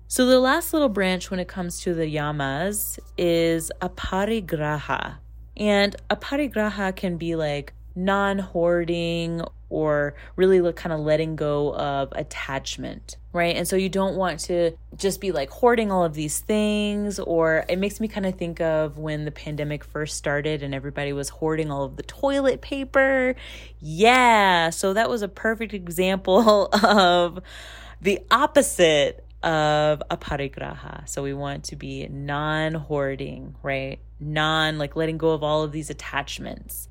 So 0.08 0.26
the 0.26 0.40
last 0.40 0.72
little 0.72 0.88
branch 0.88 1.30
when 1.30 1.40
it 1.40 1.48
comes 1.48 1.80
to 1.80 1.94
the 1.94 2.12
yamas 2.14 2.98
is 3.18 3.72
aparigraha. 3.80 5.16
And 5.56 5.96
aparigraha 6.10 6.94
can 6.94 7.16
be 7.16 7.34
like 7.34 7.72
non 7.94 8.38
hoarding 8.38 9.42
or 9.68 10.14
really 10.36 10.72
kind 10.72 10.92
of 10.92 11.00
letting 11.00 11.36
go 11.36 11.74
of 11.74 12.12
attachment, 12.12 13.16
right? 13.32 13.56
And 13.56 13.66
so 13.66 13.76
you 13.76 13.88
don't 13.88 14.16
want 14.16 14.40
to 14.40 14.72
just 14.96 15.20
be 15.20 15.32
like 15.32 15.50
hoarding 15.50 15.90
all 15.90 16.04
of 16.04 16.14
these 16.14 16.38
things, 16.38 17.18
or 17.18 17.64
it 17.68 17.78
makes 17.78 18.00
me 18.00 18.08
kind 18.08 18.26
of 18.26 18.36
think 18.36 18.60
of 18.60 18.98
when 18.98 19.24
the 19.24 19.30
pandemic 19.30 19.84
first 19.84 20.16
started 20.16 20.62
and 20.62 20.74
everybody 20.74 21.12
was 21.12 21.28
hoarding 21.28 21.70
all 21.70 21.84
of 21.84 21.96
the 21.96 22.02
toilet 22.02 22.60
paper. 22.60 23.34
Yeah, 23.80 24.70
so 24.70 24.92
that 24.92 25.10
was 25.10 25.22
a 25.22 25.28
perfect 25.28 25.74
example 25.74 26.68
of 26.84 27.40
the 28.00 28.20
opposite 28.30 29.24
of 29.42 30.02
aparigraha. 30.10 31.08
So 31.08 31.22
we 31.22 31.34
want 31.34 31.64
to 31.64 31.76
be 31.76 32.06
non 32.08 32.74
hoarding, 32.74 33.56
right? 33.62 33.98
Non 34.18 34.78
like 34.78 34.96
letting 34.96 35.18
go 35.18 35.30
of 35.30 35.42
all 35.42 35.62
of 35.62 35.72
these 35.72 35.90
attachments. 35.90 36.88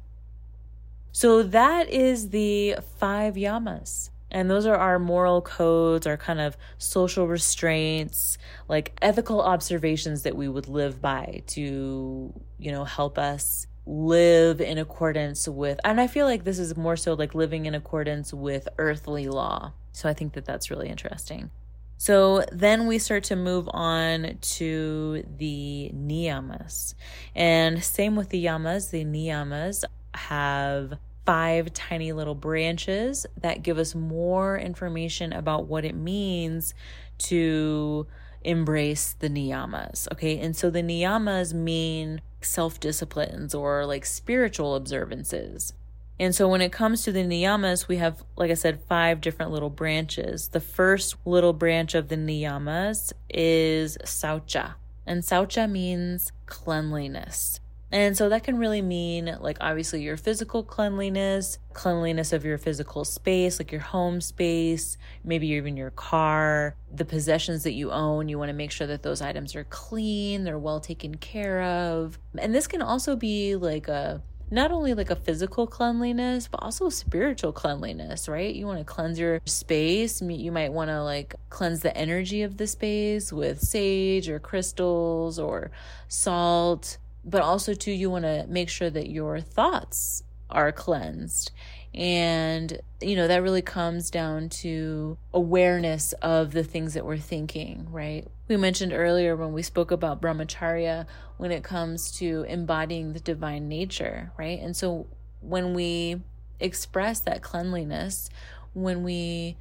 So 1.15 1.43
that 1.43 1.89
is 1.89 2.31
the 2.31 2.75
five 2.97 3.35
yamas. 3.35 4.09
And 4.31 4.51
those 4.51 4.65
are 4.65 4.75
our 4.75 4.99
moral 4.99 5.41
codes, 5.41 6.05
our 6.05 6.17
kind 6.17 6.41
of 6.41 6.57
social 6.77 7.25
restraints, 7.25 8.37
like 8.67 8.91
ethical 9.01 9.41
observations 9.41 10.23
that 10.23 10.35
we 10.35 10.49
would 10.49 10.67
live 10.67 11.01
by 11.01 11.43
to, 11.47 12.33
you 12.59 12.71
know, 12.73 12.83
help 12.83 13.17
us 13.17 13.65
live 13.85 14.59
in 14.59 14.77
accordance 14.77 15.47
with. 15.47 15.79
And 15.85 16.01
I 16.01 16.07
feel 16.07 16.25
like 16.25 16.43
this 16.43 16.59
is 16.59 16.75
more 16.75 16.97
so 16.97 17.13
like 17.13 17.33
living 17.33 17.65
in 17.65 17.75
accordance 17.75 18.33
with 18.33 18.67
earthly 18.77 19.29
law. 19.29 19.71
So 19.93 20.09
I 20.09 20.13
think 20.13 20.33
that 20.33 20.43
that's 20.43 20.69
really 20.69 20.89
interesting. 20.89 21.49
So 21.95 22.43
then 22.51 22.87
we 22.87 22.99
start 22.99 23.23
to 23.25 23.37
move 23.37 23.69
on 23.71 24.37
to 24.41 25.23
the 25.37 25.93
niyamas. 25.95 26.93
And 27.33 27.81
same 27.81 28.17
with 28.17 28.31
the 28.31 28.43
yamas, 28.43 28.91
the 28.91 29.05
niyamas 29.05 29.85
have 30.13 30.97
five 31.25 31.73
tiny 31.73 32.11
little 32.11 32.35
branches 32.35 33.25
that 33.41 33.63
give 33.63 33.77
us 33.77 33.95
more 33.95 34.57
information 34.57 35.33
about 35.33 35.65
what 35.65 35.83
it 35.83 35.95
means 35.95 36.73
to 37.17 38.07
embrace 38.41 39.13
the 39.13 39.29
niyamas. 39.29 40.07
Okay. 40.13 40.39
And 40.39 40.55
so 40.55 40.69
the 40.69 40.83
niyamas 40.83 41.53
mean 41.53 42.21
self 42.41 42.79
disciplines 42.79 43.55
or 43.55 43.85
like 43.85 44.05
spiritual 44.05 44.75
observances. 44.75 45.73
And 46.17 46.33
so 46.33 46.47
when 46.47 46.61
it 46.61 46.71
comes 46.71 47.03
to 47.03 47.11
the 47.11 47.23
niyamas, 47.23 47.89
we 47.89 47.97
have, 47.97 48.23
like 48.37 48.49
I 48.49 48.53
said, 48.53 48.81
five 48.87 49.19
different 49.19 49.51
little 49.51 49.69
branches. 49.69 50.47
The 50.49 50.61
first 50.61 51.15
little 51.25 51.51
branch 51.51 51.93
of 51.93 52.07
the 52.07 52.15
niyamas 52.15 53.11
is 53.29 53.97
saucha. 54.03 54.75
And 55.05 55.23
saucha 55.23 55.69
means 55.69 56.31
cleanliness. 56.45 57.59
And 57.95 58.17
so 58.17 58.27
that 58.27 58.43
can 58.43 58.57
really 58.57 58.81
mean, 58.81 59.37
like, 59.39 59.55
obviously, 59.61 60.01
your 60.01 60.17
physical 60.17 60.63
cleanliness, 60.63 61.59
cleanliness 61.71 62.33
of 62.33 62.43
your 62.43 62.57
physical 62.57 63.05
space, 63.05 63.57
like 63.57 63.71
your 63.71 63.79
home 63.79 64.19
space, 64.19 64.97
maybe 65.23 65.47
even 65.51 65.77
your 65.77 65.91
car, 65.91 66.75
the 66.93 67.05
possessions 67.05 67.63
that 67.63 67.71
you 67.71 67.93
own. 67.93 68.27
You 68.27 68.37
want 68.37 68.49
to 68.49 68.53
make 68.53 68.71
sure 68.71 68.85
that 68.85 69.01
those 69.01 69.21
items 69.21 69.55
are 69.55 69.63
clean, 69.63 70.43
they're 70.43 70.59
well 70.59 70.81
taken 70.81 71.15
care 71.15 71.61
of. 71.61 72.19
And 72.37 72.53
this 72.53 72.67
can 72.67 72.81
also 72.81 73.15
be 73.15 73.55
like 73.55 73.87
a 73.87 74.21
not 74.51 74.73
only 74.73 74.93
like 74.93 75.09
a 75.09 75.15
physical 75.15 75.65
cleanliness, 75.65 76.49
but 76.49 76.61
also 76.61 76.89
spiritual 76.89 77.53
cleanliness, 77.53 78.27
right? 78.27 78.53
You 78.53 78.67
want 78.67 78.79
to 78.79 78.83
cleanse 78.83 79.17
your 79.17 79.39
space. 79.45 80.21
You 80.21 80.51
might 80.51 80.73
want 80.73 80.89
to 80.89 81.01
like 81.01 81.35
cleanse 81.49 81.79
the 81.79 81.95
energy 81.95 82.41
of 82.41 82.57
the 82.57 82.67
space 82.67 83.31
with 83.31 83.61
sage 83.61 84.27
or 84.27 84.39
crystals 84.39 85.39
or 85.39 85.71
salt 86.09 86.97
but 87.25 87.41
also 87.41 87.73
too 87.73 87.91
you 87.91 88.09
want 88.09 88.23
to 88.23 88.45
make 88.47 88.69
sure 88.69 88.89
that 88.89 89.09
your 89.09 89.41
thoughts 89.41 90.23
are 90.49 90.71
cleansed. 90.71 91.51
And 91.93 92.81
you 93.01 93.15
know 93.15 93.27
that 93.27 93.41
really 93.41 93.61
comes 93.61 94.09
down 94.09 94.49
to 94.49 95.17
awareness 95.33 96.11
of 96.21 96.51
the 96.51 96.63
things 96.63 96.93
that 96.93 97.05
we're 97.05 97.17
thinking 97.17 97.87
right? 97.89 98.27
We 98.49 98.57
mentioned 98.57 98.91
earlier 98.91 99.35
when 99.35 99.53
we 99.53 99.61
spoke 99.61 99.91
about 99.91 100.21
brahmacharya 100.21 101.05
when 101.37 101.51
it 101.51 101.63
comes 101.63 102.11
to 102.13 102.45
embodying 102.49 103.13
the 103.13 103.21
divine 103.21 103.69
nature 103.69 104.31
right? 104.37 104.59
And 104.59 104.75
so 104.75 105.07
when 105.39 105.73
we 105.73 106.21
express 106.59 107.21
that 107.21 107.41
cleanliness 107.41 108.29
when 108.73 109.03
we 109.03 109.55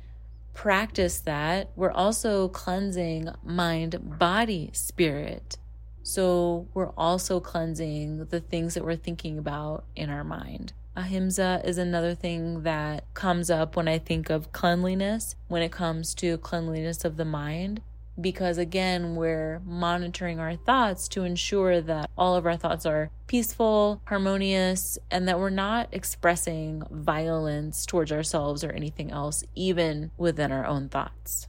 practice 0.55 1.21
that 1.21 1.71
we're 1.77 1.91
also 1.91 2.49
cleansing 2.49 3.29
mind 3.45 4.19
body 4.19 4.71
spirit 4.73 5.57
so 6.05 6.69
we're 6.75 6.91
also 6.91 7.41
cleansing 7.41 8.27
the 8.27 8.39
things 8.39 8.75
that 8.75 8.85
we're 8.85 8.95
thinking 8.95 9.39
about 9.39 9.85
in 9.97 10.11
our 10.11 10.23
mind. 10.23 10.75
Ahimsa 10.95 11.63
is 11.65 11.79
another 11.79 12.15
thing 12.15 12.63
that 12.63 13.13
comes 13.15 13.51
up 13.51 13.75
when 13.75 13.89
I 13.89 13.99
think 13.99 14.29
of 14.29 14.53
cleanliness, 14.53 15.35
when 15.49 15.63
it 15.63 15.73
comes 15.73 16.15
to 16.17 16.37
cleanliness 16.39 17.07
of 17.07 17.17
the 17.17 17.25
mind, 17.25 17.81
because 18.21 18.59
again, 18.59 19.17
we're 19.17 19.61
monitoring 19.65 20.39
our 20.39 20.57
thoughts 20.57 21.09
to 21.09 21.25
ensure 21.25 21.81
that 21.81 22.11
all 22.17 22.37
of 22.37 22.45
our 22.45 22.57
thoughts 22.57 22.85
are 22.85 23.11
peaceful, 23.27 24.03
harmonious, 24.05 24.99
and 25.11 25.27
that 25.27 25.41
we're 25.41 25.51
not 25.51 25.89
expressing 25.91 26.83
violence 26.91 27.87
towards 27.87 28.13
ourselves 28.13 28.63
or 28.63 28.71
anything 28.73 29.11
else, 29.11 29.43
even 29.55 30.11
within 30.19 30.53
our 30.53 30.67
own 30.67 30.91
thoughts. 30.91 31.49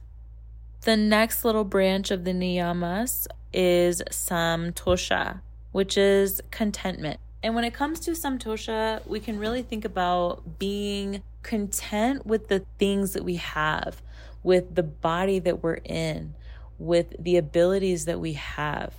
The 0.80 0.96
next 0.96 1.44
little 1.44 1.64
branch 1.64 2.10
of 2.10 2.24
the 2.24 2.32
niyamas 2.32 3.26
is 3.56 4.02
samtosha, 4.10 5.40
which 5.72 5.96
is 5.96 6.42
contentment. 6.52 7.18
And 7.42 7.54
when 7.54 7.64
it 7.64 7.74
comes 7.74 7.98
to 8.00 8.12
samtosha, 8.12 9.06
we 9.06 9.18
can 9.18 9.38
really 9.38 9.62
think 9.62 9.84
about 9.84 10.58
being 10.58 11.22
content 11.42 12.26
with 12.26 12.48
the 12.48 12.64
things 12.78 13.14
that 13.14 13.24
we 13.24 13.36
have, 13.36 14.02
with 14.42 14.74
the 14.74 14.82
body 14.82 15.38
that 15.38 15.62
we're 15.62 15.80
in, 15.84 16.34
with 16.78 17.14
the 17.18 17.36
abilities 17.36 18.04
that 18.04 18.20
we 18.20 18.34
have. 18.34 18.94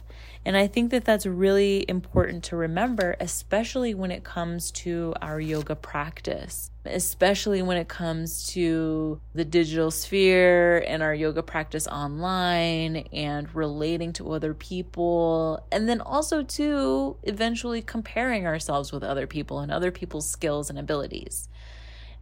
And 0.47 0.55
I 0.55 0.67
think 0.67 0.91
that 0.91 1.03
that's 1.03 1.25
really 1.25 1.83
important 1.89 2.45
to 2.45 2.55
remember, 2.55 3.17
especially 3.19 3.93
when 3.93 4.11
it 4.11 4.23
comes 4.23 4.71
to 4.71 5.13
our 5.21 5.41
yoga 5.41 5.75
practice, 5.75 6.71
especially 6.85 7.61
when 7.61 7.75
it 7.75 7.89
comes 7.89 8.47
to 8.53 9.19
the 9.33 9.43
digital 9.43 9.91
sphere 9.91 10.77
and 10.87 11.03
our 11.03 11.13
yoga 11.13 11.43
practice 11.43 11.85
online 11.85 13.09
and 13.11 13.53
relating 13.53 14.13
to 14.13 14.31
other 14.31 14.53
people. 14.53 15.61
And 15.69 15.89
then 15.89 15.99
also, 15.99 16.43
to 16.43 17.17
eventually 17.23 17.81
comparing 17.81 18.47
ourselves 18.47 18.93
with 18.93 19.03
other 19.03 19.27
people 19.27 19.59
and 19.59 19.69
other 19.69 19.91
people's 19.91 20.29
skills 20.29 20.69
and 20.69 20.79
abilities. 20.79 21.49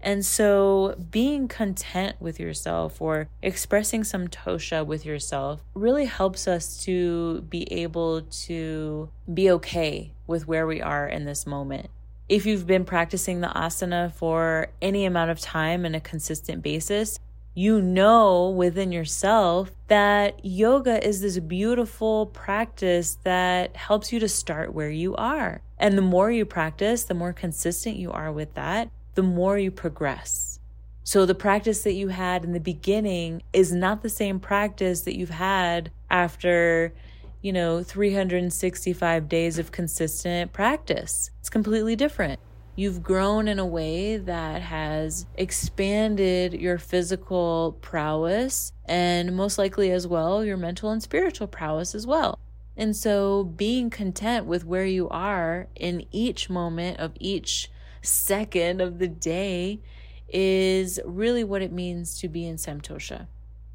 And 0.01 0.25
so, 0.25 0.95
being 1.09 1.47
content 1.47 2.17
with 2.19 2.39
yourself 2.39 3.01
or 3.01 3.27
expressing 3.41 4.01
samtosha 4.01 4.85
with 4.85 5.05
yourself 5.05 5.63
really 5.73 6.05
helps 6.05 6.47
us 6.47 6.83
to 6.83 7.41
be 7.41 7.71
able 7.71 8.21
to 8.21 9.09
be 9.33 9.49
okay 9.51 10.11
with 10.27 10.47
where 10.47 10.67
we 10.67 10.81
are 10.81 11.07
in 11.07 11.25
this 11.25 11.47
moment. 11.47 11.89
If 12.27 12.45
you've 12.45 12.65
been 12.65 12.85
practicing 12.85 13.41
the 13.41 13.47
asana 13.49 14.11
for 14.11 14.69
any 14.81 15.05
amount 15.05 15.31
of 15.31 15.39
time 15.39 15.85
in 15.85 15.93
a 15.93 15.99
consistent 15.99 16.63
basis, 16.63 17.19
you 17.57 17.81
know 17.81 18.49
within 18.49 18.91
yourself 18.91 19.71
that 19.87 20.43
yoga 20.43 21.05
is 21.07 21.21
this 21.21 21.39
beautiful 21.39 22.25
practice 22.27 23.17
that 23.23 23.75
helps 23.77 24.11
you 24.11 24.19
to 24.19 24.27
start 24.27 24.73
where 24.73 24.89
you 24.89 25.15
are. 25.15 25.61
And 25.77 25.97
the 25.97 26.01
more 26.01 26.29
you 26.29 26.45
practice, 26.45 27.05
the 27.05 27.13
more 27.13 27.31
consistent 27.31 27.95
you 27.95 28.11
are 28.11 28.31
with 28.31 28.53
that, 28.55 28.89
the 29.15 29.23
more 29.23 29.57
you 29.57 29.71
progress. 29.71 30.59
So 31.03 31.25
the 31.25 31.35
practice 31.35 31.83
that 31.83 31.93
you 31.93 32.09
had 32.09 32.43
in 32.43 32.51
the 32.51 32.59
beginning 32.59 33.43
is 33.53 33.71
not 33.71 34.01
the 34.01 34.09
same 34.09 34.39
practice 34.39 35.01
that 35.01 35.17
you've 35.17 35.29
had 35.29 35.91
after, 36.09 36.93
you 37.41 37.53
know, 37.53 37.83
365 37.83 39.29
days 39.29 39.59
of 39.59 39.71
consistent 39.71 40.51
practice. 40.51 41.29
It's 41.39 41.49
completely 41.49 41.95
different. 41.95 42.39
You've 42.75 43.03
grown 43.03 43.47
in 43.47 43.59
a 43.59 43.65
way 43.65 44.17
that 44.17 44.63
has 44.63 45.27
expanded 45.35 46.53
your 46.53 46.77
physical 46.77 47.77
prowess 47.81 48.73
and 48.85 49.35
most 49.35 49.57
likely 49.57 49.91
as 49.91 50.07
well 50.07 50.43
your 50.43 50.57
mental 50.57 50.89
and 50.89 51.01
spiritual 51.01 51.47
prowess 51.47 51.95
as 51.95 52.05
well. 52.05 52.37
And 52.75 52.95
so 52.95 53.43
being 53.43 53.89
content 53.89 54.45
with 54.45 54.65
where 54.65 54.85
you 54.85 55.07
are 55.09 55.67
in 55.75 56.05
each 56.11 56.49
moment 56.49 56.99
of 56.99 57.13
each 57.19 57.69
second 58.05 58.81
of 58.81 58.99
the 58.99 59.07
day 59.07 59.81
is 60.29 60.99
really 61.05 61.43
what 61.43 61.61
it 61.61 61.71
means 61.71 62.19
to 62.19 62.27
be 62.27 62.45
in 62.45 62.55
Samtosha. 62.55 63.27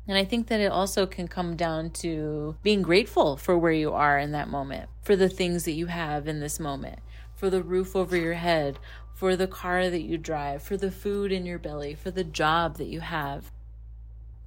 And 0.08 0.18
I 0.18 0.25
think 0.25 0.49
that 0.49 0.60
it 0.60 0.72
also 0.72 1.06
can 1.06 1.28
come 1.28 1.54
down 1.54 1.90
to 1.90 2.56
being 2.62 2.82
grateful 2.82 3.37
for 3.37 3.56
where 3.56 3.72
you 3.72 3.92
are 3.92 4.18
in 4.18 4.32
that 4.32 4.49
moment, 4.49 4.90
for 5.02 5.14
the 5.14 5.28
things 5.28 5.64
that 5.64 5.72
you 5.72 5.87
have 5.87 6.26
in 6.26 6.40
this 6.40 6.58
moment, 6.58 6.99
for 7.34 7.49
the 7.49 7.62
roof 7.62 7.94
over 7.94 8.16
your 8.16 8.34
head, 8.34 8.78
for 9.14 9.37
the 9.37 9.46
car 9.46 9.88
that 9.88 10.02
you 10.02 10.18
drive, 10.18 10.62
for 10.62 10.76
the 10.76 10.90
food 10.90 11.30
in 11.30 11.46
your 11.46 11.58
belly, 11.58 11.94
for 11.94 12.10
the 12.10 12.25
job 12.25 12.78
that 12.78 12.88
you 12.88 13.00
have. 13.00 13.52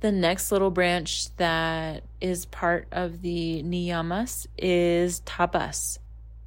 The 0.01 0.11
next 0.11 0.51
little 0.51 0.71
branch 0.71 1.33
that 1.37 2.03
is 2.19 2.45
part 2.47 2.87
of 2.91 3.21
the 3.21 3.63
niyamas 3.63 4.47
is 4.57 5.21
tapas. 5.21 5.99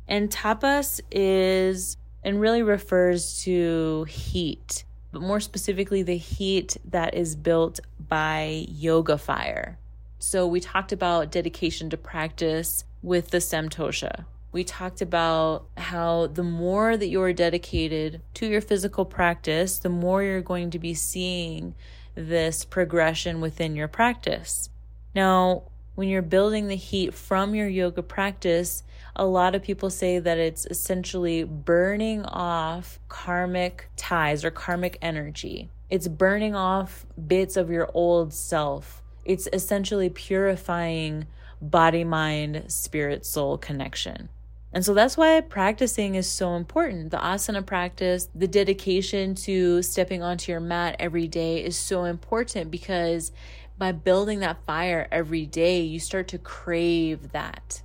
And 0.07 0.29
tapas 0.29 1.01
is 1.11 1.97
and 2.27 2.41
really 2.41 2.63
refers 2.63 3.41
to 3.45 4.05
heat, 4.09 4.83
but 5.13 5.23
more 5.23 5.39
specifically, 5.39 6.03
the 6.03 6.17
heat 6.17 6.77
that 6.85 7.15
is 7.15 7.37
built 7.37 7.79
by 8.01 8.67
yoga 8.69 9.17
fire. 9.17 9.79
So, 10.19 10.45
we 10.45 10.59
talked 10.59 10.91
about 10.91 11.31
dedication 11.31 11.89
to 11.91 11.97
practice 11.97 12.83
with 13.01 13.31
the 13.31 13.39
Samtosha. 13.39 14.25
We 14.51 14.65
talked 14.65 15.01
about 15.01 15.69
how 15.77 16.27
the 16.27 16.43
more 16.43 16.97
that 16.97 17.07
you're 17.07 17.33
dedicated 17.33 18.23
to 18.35 18.47
your 18.47 18.61
physical 18.61 19.05
practice, 19.05 19.79
the 19.79 19.89
more 19.89 20.25
you're 20.25 20.43
going 20.43 20.71
to 20.71 20.81
be 20.81 20.95
seeing 20.95 21.77
this 22.17 22.65
progression 22.65 23.41
within 23.41 23.77
your 23.77 23.89
practice. 23.89 24.69
Now, 25.15 25.63
when 25.95 26.09
you're 26.09 26.23
building 26.23 26.67
the 26.67 26.75
heat 26.75 27.15
from 27.15 27.55
your 27.55 27.69
yoga 27.69 28.03
practice, 28.03 28.83
a 29.17 29.25
lot 29.25 29.55
of 29.55 29.63
people 29.63 29.89
say 29.89 30.19
that 30.19 30.39
it's 30.39 30.67
essentially 30.67 31.43
burning 31.43 32.25
off 32.27 33.01
karmic 33.09 33.89
ties 33.97 34.45
or 34.45 34.51
karmic 34.51 34.99
energy. 35.01 35.71
It's 35.89 36.07
burning 36.07 36.55
off 36.55 37.07
bits 37.27 37.57
of 37.57 37.71
your 37.71 37.89
old 37.95 38.35
self. 38.35 39.03
It's 39.25 39.49
essentially 39.53 40.11
purifying 40.11 41.27
body, 41.63 42.05
mind, 42.05 42.65
spirit, 42.69 43.25
soul 43.25 43.57
connection. 43.57 44.29
And 44.73 44.85
so 44.85 44.93
that's 44.93 45.17
why 45.17 45.41
practicing 45.41 46.17
is 46.17 46.29
so 46.29 46.55
important. 46.55 47.11
The 47.11 47.17
asana 47.17 47.65
practice, 47.65 48.29
the 48.35 48.47
dedication 48.49 49.35
to 49.37 49.81
stepping 49.81 50.23
onto 50.23 50.53
your 50.53 50.61
mat 50.61 50.97
every 50.99 51.29
day 51.29 51.65
is 51.65 51.79
so 51.79 52.05
important 52.05 52.71
because 52.71 53.33
by 53.79 53.93
building 53.93 54.41
that 54.41 54.65
fire 54.67 55.09
every 55.11 55.47
day, 55.47 55.81
you 55.81 55.99
start 55.99 56.29
to 56.29 56.39
crave 56.39 57.33
that. 57.33 57.81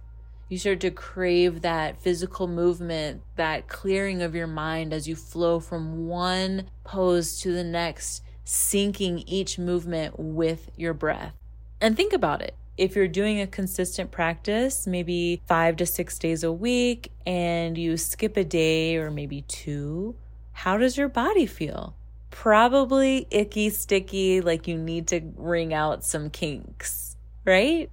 You 0.52 0.58
start 0.58 0.82
to 0.82 0.92
crave 0.92 1.62
that 1.62 2.02
physical 2.02 2.46
movement, 2.46 3.22
that 3.38 3.70
clearing 3.70 4.22
of 4.22 4.36
your 4.36 4.48
mind 4.48 4.92
as 4.92 5.08
you 5.08 5.16
flow 5.16 5.62
from 5.62 6.10
one 6.10 6.70
pose 6.84 7.40
to 7.40 7.54
the 7.54 7.64
next, 7.64 8.22
syncing 8.46 9.24
each 9.26 9.58
movement 9.58 10.20
with 10.20 10.70
your 10.76 10.94
breath. 10.94 11.34
And 11.80 11.96
think 11.96 12.12
about 12.12 12.42
it. 12.42 12.54
If 12.76 12.98
you're 12.98 13.08
doing 13.08 13.40
a 13.40 13.48
consistent 13.48 14.12
practice, 14.12 14.86
maybe 14.86 15.42
five 15.48 15.78
to 15.78 15.86
six 15.86 16.20
days 16.20 16.44
a 16.44 16.52
week, 16.52 17.14
and 17.26 17.78
you 17.78 17.96
skip 17.96 18.36
a 18.36 18.44
day 18.44 18.98
or 18.98 19.10
maybe 19.10 19.44
two, 19.44 20.16
how 20.52 20.76
does 20.76 20.98
your 20.98 21.08
body 21.08 21.46
feel? 21.46 21.96
probably 22.32 23.28
icky, 23.30 23.70
sticky, 23.70 24.42
like 24.42 24.68
you 24.68 24.78
need 24.78 25.06
to 25.06 25.22
wring 25.36 25.74
out 25.74 26.04
some 26.04 26.30
kinks, 26.30 27.16
right? 27.46 27.90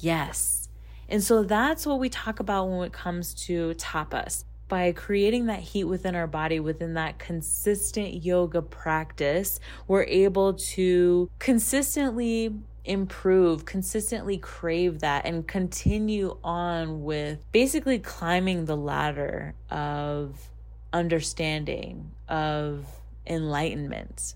Yes. 0.00 0.63
And 1.08 1.22
so 1.22 1.42
that's 1.42 1.86
what 1.86 1.98
we 1.98 2.08
talk 2.08 2.40
about 2.40 2.66
when 2.66 2.86
it 2.86 2.92
comes 2.92 3.34
to 3.46 3.74
tapas. 3.74 4.44
By 4.68 4.92
creating 4.92 5.46
that 5.46 5.60
heat 5.60 5.84
within 5.84 6.14
our 6.14 6.26
body, 6.26 6.58
within 6.58 6.94
that 6.94 7.18
consistent 7.18 8.24
yoga 8.24 8.62
practice, 8.62 9.60
we're 9.86 10.04
able 10.04 10.54
to 10.54 11.30
consistently 11.38 12.54
improve, 12.84 13.64
consistently 13.64 14.38
crave 14.38 15.00
that, 15.00 15.26
and 15.26 15.46
continue 15.46 16.36
on 16.42 17.02
with 17.02 17.44
basically 17.52 17.98
climbing 17.98 18.64
the 18.64 18.76
ladder 18.76 19.54
of 19.70 20.50
understanding, 20.92 22.10
of 22.28 22.86
enlightenment. 23.26 24.34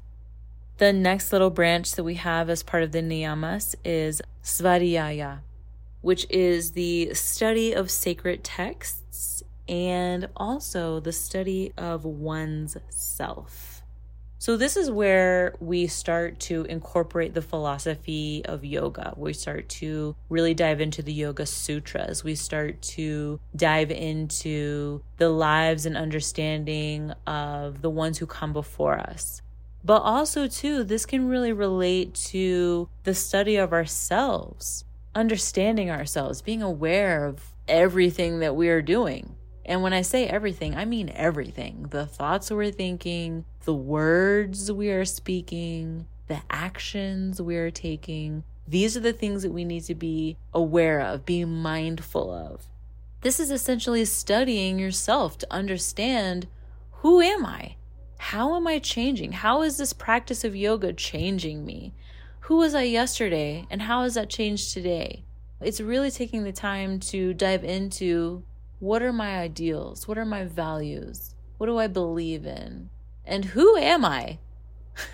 The 0.78 0.92
next 0.92 1.32
little 1.32 1.50
branch 1.50 1.92
that 1.92 2.04
we 2.04 2.14
have 2.14 2.48
as 2.48 2.62
part 2.62 2.82
of 2.82 2.92
the 2.92 3.02
niyamas 3.02 3.74
is 3.84 4.22
svadhyaya, 4.42 5.40
which 6.00 6.26
is 6.30 6.72
the 6.72 7.12
study 7.14 7.72
of 7.72 7.90
sacred 7.90 8.44
texts 8.44 9.42
and 9.68 10.28
also 10.36 11.00
the 11.00 11.12
study 11.12 11.72
of 11.76 12.04
one's 12.04 12.76
self. 12.88 13.82
So, 14.40 14.56
this 14.56 14.76
is 14.76 14.88
where 14.88 15.56
we 15.58 15.88
start 15.88 16.38
to 16.40 16.62
incorporate 16.66 17.34
the 17.34 17.42
philosophy 17.42 18.44
of 18.44 18.64
yoga. 18.64 19.12
We 19.16 19.32
start 19.32 19.68
to 19.70 20.14
really 20.28 20.54
dive 20.54 20.80
into 20.80 21.02
the 21.02 21.12
Yoga 21.12 21.44
Sutras. 21.44 22.22
We 22.22 22.36
start 22.36 22.80
to 22.82 23.40
dive 23.56 23.90
into 23.90 25.02
the 25.16 25.28
lives 25.28 25.86
and 25.86 25.96
understanding 25.96 27.12
of 27.26 27.82
the 27.82 27.90
ones 27.90 28.18
who 28.18 28.26
come 28.26 28.52
before 28.52 28.96
us. 28.96 29.42
But 29.84 30.02
also, 30.02 30.46
too, 30.46 30.84
this 30.84 31.04
can 31.04 31.28
really 31.28 31.52
relate 31.52 32.14
to 32.30 32.88
the 33.02 33.14
study 33.14 33.56
of 33.56 33.72
ourselves, 33.72 34.84
understanding 35.14 35.90
ourselves, 35.90 36.42
being 36.42 36.62
aware 36.62 37.26
of 37.26 37.54
everything 37.66 38.40
that 38.40 38.56
we 38.56 38.68
are 38.68 38.82
doing. 38.82 39.34
And 39.64 39.82
when 39.82 39.92
I 39.92 40.02
say 40.02 40.26
everything, 40.26 40.74
I 40.74 40.84
mean 40.86 41.10
everything 41.14 41.88
the 41.90 42.06
thoughts 42.06 42.50
we're 42.50 42.70
thinking, 42.70 43.44
the 43.64 43.74
words 43.74 44.72
we 44.72 44.90
are 44.90 45.04
speaking, 45.04 46.06
the 46.26 46.40
actions 46.50 47.40
we 47.40 47.56
are 47.56 47.70
taking. 47.70 48.44
These 48.66 48.96
are 48.96 49.00
the 49.00 49.12
things 49.12 49.42
that 49.42 49.52
we 49.52 49.64
need 49.64 49.84
to 49.84 49.94
be 49.94 50.36
aware 50.52 51.00
of, 51.00 51.26
be 51.26 51.44
mindful 51.44 52.30
of. 52.30 52.66
This 53.20 53.40
is 53.40 53.50
essentially 53.50 54.04
studying 54.04 54.78
yourself 54.78 55.38
to 55.38 55.52
understand 55.52 56.46
who 56.92 57.20
am 57.20 57.44
I? 57.44 57.76
How 58.18 58.56
am 58.56 58.66
I 58.66 58.78
changing? 58.78 59.32
How 59.32 59.62
is 59.62 59.76
this 59.76 59.92
practice 59.92 60.44
of 60.44 60.56
yoga 60.56 60.92
changing 60.92 61.64
me? 61.64 61.94
Who 62.48 62.56
was 62.56 62.74
I 62.74 62.84
yesterday 62.84 63.66
and 63.70 63.82
how 63.82 64.04
has 64.04 64.14
that 64.14 64.30
changed 64.30 64.72
today? 64.72 65.26
It's 65.60 65.82
really 65.82 66.10
taking 66.10 66.44
the 66.44 66.52
time 66.52 66.98
to 67.00 67.34
dive 67.34 67.62
into 67.62 68.42
what 68.78 69.02
are 69.02 69.12
my 69.12 69.36
ideals? 69.36 70.08
What 70.08 70.16
are 70.16 70.24
my 70.24 70.44
values? 70.44 71.34
What 71.58 71.66
do 71.66 71.76
I 71.76 71.88
believe 71.88 72.46
in? 72.46 72.88
And 73.26 73.44
who 73.44 73.76
am 73.76 74.02
I? 74.02 74.38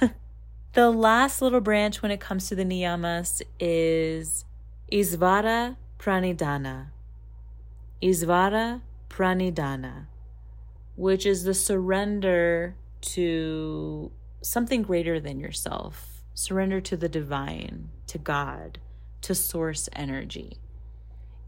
the 0.74 0.92
last 0.92 1.42
little 1.42 1.60
branch 1.60 2.02
when 2.02 2.12
it 2.12 2.20
comes 2.20 2.48
to 2.50 2.54
the 2.54 2.62
niyamas 2.62 3.42
is 3.58 4.44
Isvara 4.92 5.76
Pranidhana, 5.98 6.90
Isvara 8.00 8.80
Pranidhana, 9.10 10.06
which 10.94 11.26
is 11.26 11.42
the 11.42 11.54
surrender 11.54 12.76
to 13.00 14.12
something 14.40 14.82
greater 14.82 15.18
than 15.18 15.40
yourself, 15.40 16.13
surrender 16.34 16.80
to 16.80 16.96
the 16.96 17.08
divine, 17.08 17.88
to 18.08 18.18
God, 18.18 18.78
to 19.22 19.34
source 19.34 19.88
energy. 19.94 20.58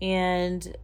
And 0.01 0.77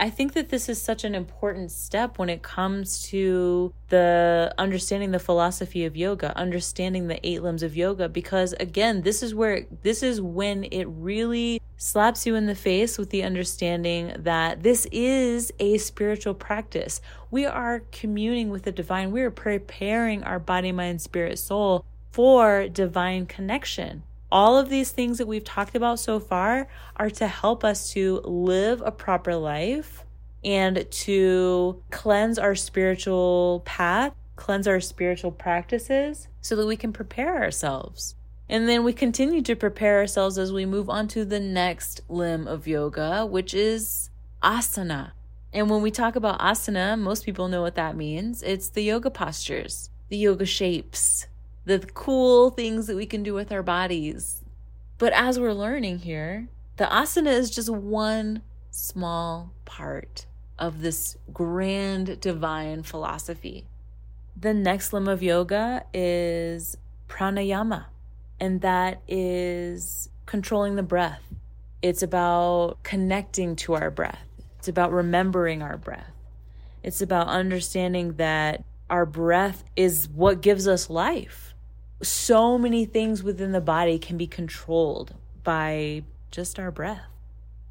I 0.00 0.10
think 0.10 0.34
that 0.34 0.48
this 0.48 0.68
is 0.68 0.80
such 0.80 1.02
an 1.02 1.16
important 1.16 1.72
step 1.72 2.18
when 2.18 2.28
it 2.28 2.40
comes 2.40 3.02
to 3.08 3.74
the 3.88 4.54
understanding 4.56 5.10
the 5.10 5.18
philosophy 5.18 5.84
of 5.86 5.96
yoga, 5.96 6.36
understanding 6.36 7.08
the 7.08 7.26
eight 7.26 7.42
limbs 7.42 7.64
of 7.64 7.76
yoga, 7.76 8.08
because 8.08 8.52
again, 8.60 9.02
this 9.02 9.24
is 9.24 9.34
where, 9.34 9.66
this 9.82 10.04
is 10.04 10.20
when 10.20 10.64
it 10.64 10.84
really 10.84 11.60
slaps 11.76 12.26
you 12.26 12.36
in 12.36 12.46
the 12.46 12.54
face 12.54 12.96
with 12.96 13.10
the 13.10 13.24
understanding 13.24 14.14
that 14.18 14.62
this 14.62 14.86
is 14.92 15.52
a 15.58 15.78
spiritual 15.78 16.34
practice. 16.34 17.00
We 17.32 17.44
are 17.44 17.82
communing 17.90 18.50
with 18.50 18.62
the 18.62 18.72
divine. 18.72 19.10
We 19.10 19.22
are 19.22 19.32
preparing 19.32 20.22
our 20.22 20.38
body, 20.38 20.70
mind, 20.70 21.02
spirit, 21.02 21.40
soul 21.40 21.84
for 22.10 22.68
divine 22.68 23.26
connection. 23.26 24.02
All 24.30 24.58
of 24.58 24.68
these 24.68 24.90
things 24.90 25.18
that 25.18 25.26
we've 25.26 25.44
talked 25.44 25.74
about 25.74 25.98
so 25.98 26.20
far 26.20 26.68
are 26.96 27.10
to 27.10 27.26
help 27.26 27.64
us 27.64 27.90
to 27.92 28.20
live 28.24 28.82
a 28.84 28.92
proper 28.92 29.34
life 29.36 30.04
and 30.44 30.86
to 30.90 31.82
cleanse 31.90 32.38
our 32.38 32.54
spiritual 32.54 33.62
path, 33.64 34.14
cleanse 34.36 34.68
our 34.68 34.80
spiritual 34.80 35.32
practices 35.32 36.28
so 36.40 36.56
that 36.56 36.66
we 36.66 36.76
can 36.76 36.92
prepare 36.92 37.42
ourselves. 37.42 38.14
And 38.50 38.68
then 38.68 38.84
we 38.84 38.92
continue 38.92 39.42
to 39.42 39.56
prepare 39.56 39.98
ourselves 39.98 40.38
as 40.38 40.52
we 40.52 40.64
move 40.64 40.88
on 40.88 41.08
to 41.08 41.24
the 41.24 41.40
next 41.40 42.00
limb 42.08 42.46
of 42.46 42.66
yoga, 42.66 43.26
which 43.26 43.52
is 43.52 44.10
asana. 44.42 45.12
And 45.52 45.70
when 45.70 45.82
we 45.82 45.90
talk 45.90 46.16
about 46.16 46.40
asana, 46.40 46.98
most 46.98 47.24
people 47.24 47.48
know 47.48 47.62
what 47.62 47.76
that 47.76 47.96
means. 47.96 48.42
It's 48.42 48.68
the 48.68 48.82
yoga 48.82 49.10
postures, 49.10 49.90
the 50.08 50.16
yoga 50.16 50.44
shapes, 50.44 51.26
the 51.68 51.80
cool 51.92 52.48
things 52.48 52.86
that 52.86 52.96
we 52.96 53.04
can 53.04 53.22
do 53.22 53.34
with 53.34 53.52
our 53.52 53.62
bodies. 53.62 54.42
But 54.96 55.12
as 55.12 55.38
we're 55.38 55.52
learning 55.52 55.98
here, 55.98 56.48
the 56.78 56.86
asana 56.86 57.30
is 57.30 57.50
just 57.50 57.68
one 57.68 58.40
small 58.70 59.52
part 59.66 60.24
of 60.58 60.80
this 60.80 61.18
grand 61.30 62.22
divine 62.22 62.84
philosophy. 62.84 63.66
The 64.34 64.54
next 64.54 64.94
limb 64.94 65.08
of 65.08 65.22
yoga 65.22 65.84
is 65.92 66.78
pranayama, 67.06 67.84
and 68.40 68.62
that 68.62 69.02
is 69.06 70.08
controlling 70.24 70.76
the 70.76 70.82
breath. 70.82 71.22
It's 71.82 72.02
about 72.02 72.82
connecting 72.82 73.56
to 73.56 73.74
our 73.74 73.90
breath, 73.90 74.24
it's 74.58 74.68
about 74.68 74.90
remembering 74.90 75.60
our 75.60 75.76
breath. 75.76 76.14
It's 76.82 77.02
about 77.02 77.26
understanding 77.26 78.14
that 78.14 78.64
our 78.88 79.04
breath 79.04 79.64
is 79.76 80.08
what 80.08 80.40
gives 80.40 80.66
us 80.66 80.88
life 80.88 81.48
so 82.02 82.56
many 82.58 82.84
things 82.84 83.22
within 83.22 83.52
the 83.52 83.60
body 83.60 83.98
can 83.98 84.16
be 84.16 84.26
controlled 84.26 85.14
by 85.42 86.02
just 86.30 86.58
our 86.58 86.70
breath. 86.70 87.06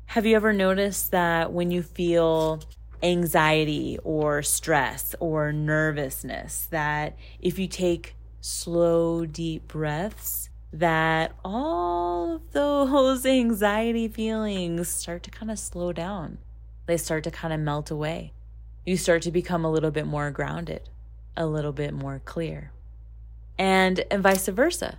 Have 0.07 0.25
you 0.25 0.35
ever 0.35 0.53
noticed 0.53 1.11
that 1.11 1.51
when 1.51 1.71
you 1.71 1.83
feel 1.83 2.61
anxiety 3.03 3.99
or 4.03 4.41
stress 4.41 5.15
or 5.19 5.51
nervousness, 5.53 6.67
that 6.71 7.17
if 7.39 7.59
you 7.59 7.67
take 7.67 8.15
slow, 8.41 9.25
deep 9.25 9.67
breaths, 9.67 10.49
that 10.73 11.33
all 11.43 12.35
of 12.35 12.51
those 12.51 13.25
anxiety 13.25 14.07
feelings 14.07 14.87
start 14.87 15.23
to 15.23 15.31
kind 15.31 15.51
of 15.51 15.59
slow 15.59 15.93
down. 15.93 16.37
They 16.85 16.97
start 16.97 17.23
to 17.25 17.31
kind 17.31 17.53
of 17.53 17.59
melt 17.59 17.91
away. 17.91 18.33
You 18.85 18.97
start 18.97 19.21
to 19.23 19.31
become 19.31 19.65
a 19.65 19.71
little 19.71 19.91
bit 19.91 20.07
more 20.07 20.31
grounded, 20.31 20.89
a 21.35 21.45
little 21.45 21.73
bit 21.73 21.93
more 21.93 22.21
clear 22.23 22.71
and, 23.57 24.03
and 24.11 24.23
vice 24.23 24.47
versa. 24.47 24.97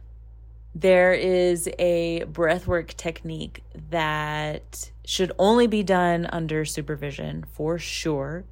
There 0.74 1.12
is 1.12 1.68
a 1.78 2.24
breathwork 2.30 2.94
technique 2.94 3.62
that 3.90 4.90
should 5.04 5.32
only 5.38 5.66
be 5.66 5.82
done 5.82 6.28
under 6.30 6.64
supervision 6.64 7.44
for 7.52 7.78
sure. 7.78 8.44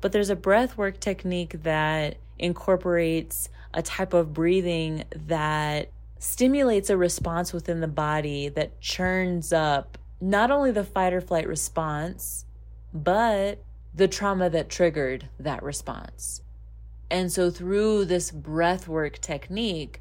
But 0.00 0.12
there's 0.12 0.30
a 0.30 0.36
breathwork 0.36 0.98
technique 0.98 1.62
that 1.62 2.16
incorporates 2.38 3.48
a 3.72 3.82
type 3.82 4.12
of 4.12 4.34
breathing 4.34 5.04
that 5.14 5.90
stimulates 6.18 6.90
a 6.90 6.96
response 6.96 7.52
within 7.52 7.80
the 7.80 7.88
body 7.88 8.48
that 8.48 8.80
churns 8.80 9.52
up 9.52 9.96
not 10.20 10.50
only 10.50 10.70
the 10.70 10.84
fight 10.84 11.12
or 11.12 11.20
flight 11.20 11.48
response, 11.48 12.44
but 12.92 13.64
the 13.94 14.08
trauma 14.08 14.48
that 14.50 14.68
triggered 14.68 15.28
that 15.38 15.62
response. 15.62 16.42
And 17.12 17.30
so 17.30 17.50
through 17.50 18.06
this 18.06 18.30
breath 18.30 18.88
work 18.88 19.20
technique, 19.20 20.00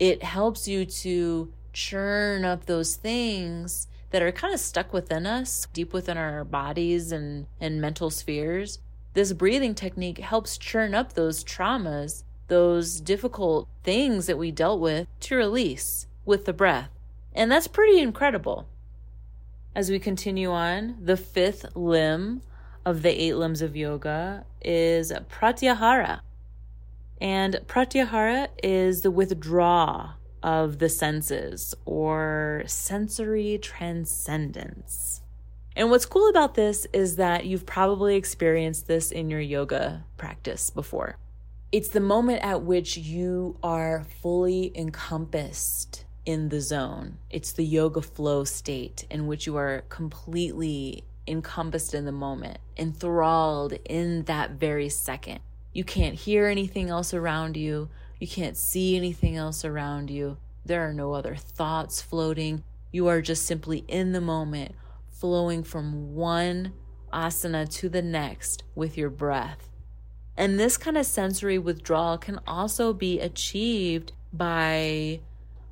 it 0.00 0.24
helps 0.24 0.66
you 0.66 0.84
to 0.86 1.52
churn 1.72 2.44
up 2.44 2.66
those 2.66 2.96
things 2.96 3.86
that 4.10 4.22
are 4.22 4.32
kind 4.32 4.52
of 4.52 4.58
stuck 4.58 4.92
within 4.92 5.24
us, 5.24 5.68
deep 5.72 5.92
within 5.92 6.18
our 6.18 6.42
bodies 6.44 7.12
and, 7.12 7.46
and 7.60 7.80
mental 7.80 8.10
spheres. 8.10 8.80
This 9.14 9.32
breathing 9.32 9.76
technique 9.76 10.18
helps 10.18 10.58
churn 10.58 10.96
up 10.96 11.12
those 11.12 11.44
traumas, 11.44 12.24
those 12.48 13.00
difficult 13.00 13.68
things 13.84 14.26
that 14.26 14.36
we 14.36 14.50
dealt 14.50 14.80
with 14.80 15.06
to 15.20 15.36
release 15.36 16.08
with 16.24 16.44
the 16.44 16.52
breath. 16.52 16.90
And 17.36 17.52
that's 17.52 17.68
pretty 17.68 18.00
incredible. 18.00 18.66
As 19.76 19.90
we 19.90 20.00
continue 20.00 20.50
on, 20.50 20.96
the 21.00 21.16
fifth 21.16 21.76
limb 21.76 22.42
of 22.84 23.02
the 23.02 23.22
eight 23.22 23.34
limbs 23.34 23.62
of 23.62 23.76
yoga 23.76 24.44
is 24.60 25.12
pratyahara. 25.30 26.22
And 27.20 27.60
pratyahara 27.66 28.48
is 28.62 29.02
the 29.02 29.10
withdrawal 29.10 30.10
of 30.42 30.78
the 30.78 30.88
senses 30.88 31.74
or 31.84 32.62
sensory 32.66 33.58
transcendence. 33.58 35.22
And 35.74 35.90
what's 35.90 36.06
cool 36.06 36.28
about 36.28 36.54
this 36.54 36.86
is 36.92 37.16
that 37.16 37.46
you've 37.46 37.66
probably 37.66 38.16
experienced 38.16 38.86
this 38.86 39.12
in 39.12 39.30
your 39.30 39.40
yoga 39.40 40.04
practice 40.16 40.70
before. 40.70 41.16
It's 41.70 41.88
the 41.88 42.00
moment 42.00 42.42
at 42.42 42.62
which 42.62 42.96
you 42.96 43.58
are 43.62 44.06
fully 44.22 44.72
encompassed 44.74 46.04
in 46.24 46.48
the 46.48 46.60
zone. 46.60 47.18
It's 47.30 47.52
the 47.52 47.64
yoga 47.64 48.02
flow 48.02 48.44
state 48.44 49.06
in 49.10 49.26
which 49.26 49.46
you 49.46 49.56
are 49.56 49.82
completely 49.88 51.04
encompassed 51.26 51.94
in 51.94 52.06
the 52.06 52.12
moment, 52.12 52.58
enthralled 52.76 53.74
in 53.84 54.24
that 54.24 54.52
very 54.52 54.88
second. 54.88 55.40
You 55.72 55.84
can't 55.84 56.14
hear 56.14 56.46
anything 56.46 56.88
else 56.88 57.12
around 57.12 57.56
you. 57.56 57.90
You 58.18 58.26
can't 58.26 58.56
see 58.56 58.96
anything 58.96 59.36
else 59.36 59.64
around 59.64 60.10
you. 60.10 60.38
There 60.64 60.88
are 60.88 60.94
no 60.94 61.12
other 61.12 61.36
thoughts 61.36 62.00
floating. 62.02 62.64
You 62.90 63.06
are 63.06 63.20
just 63.20 63.44
simply 63.44 63.84
in 63.86 64.12
the 64.12 64.20
moment, 64.20 64.74
flowing 65.08 65.62
from 65.62 66.14
one 66.14 66.72
asana 67.12 67.68
to 67.76 67.88
the 67.88 68.02
next 68.02 68.64
with 68.74 68.96
your 68.96 69.10
breath. 69.10 69.70
And 70.36 70.58
this 70.58 70.76
kind 70.76 70.96
of 70.96 71.04
sensory 71.04 71.58
withdrawal 71.58 72.16
can 72.18 72.40
also 72.46 72.92
be 72.92 73.20
achieved 73.20 74.12
by 74.32 75.20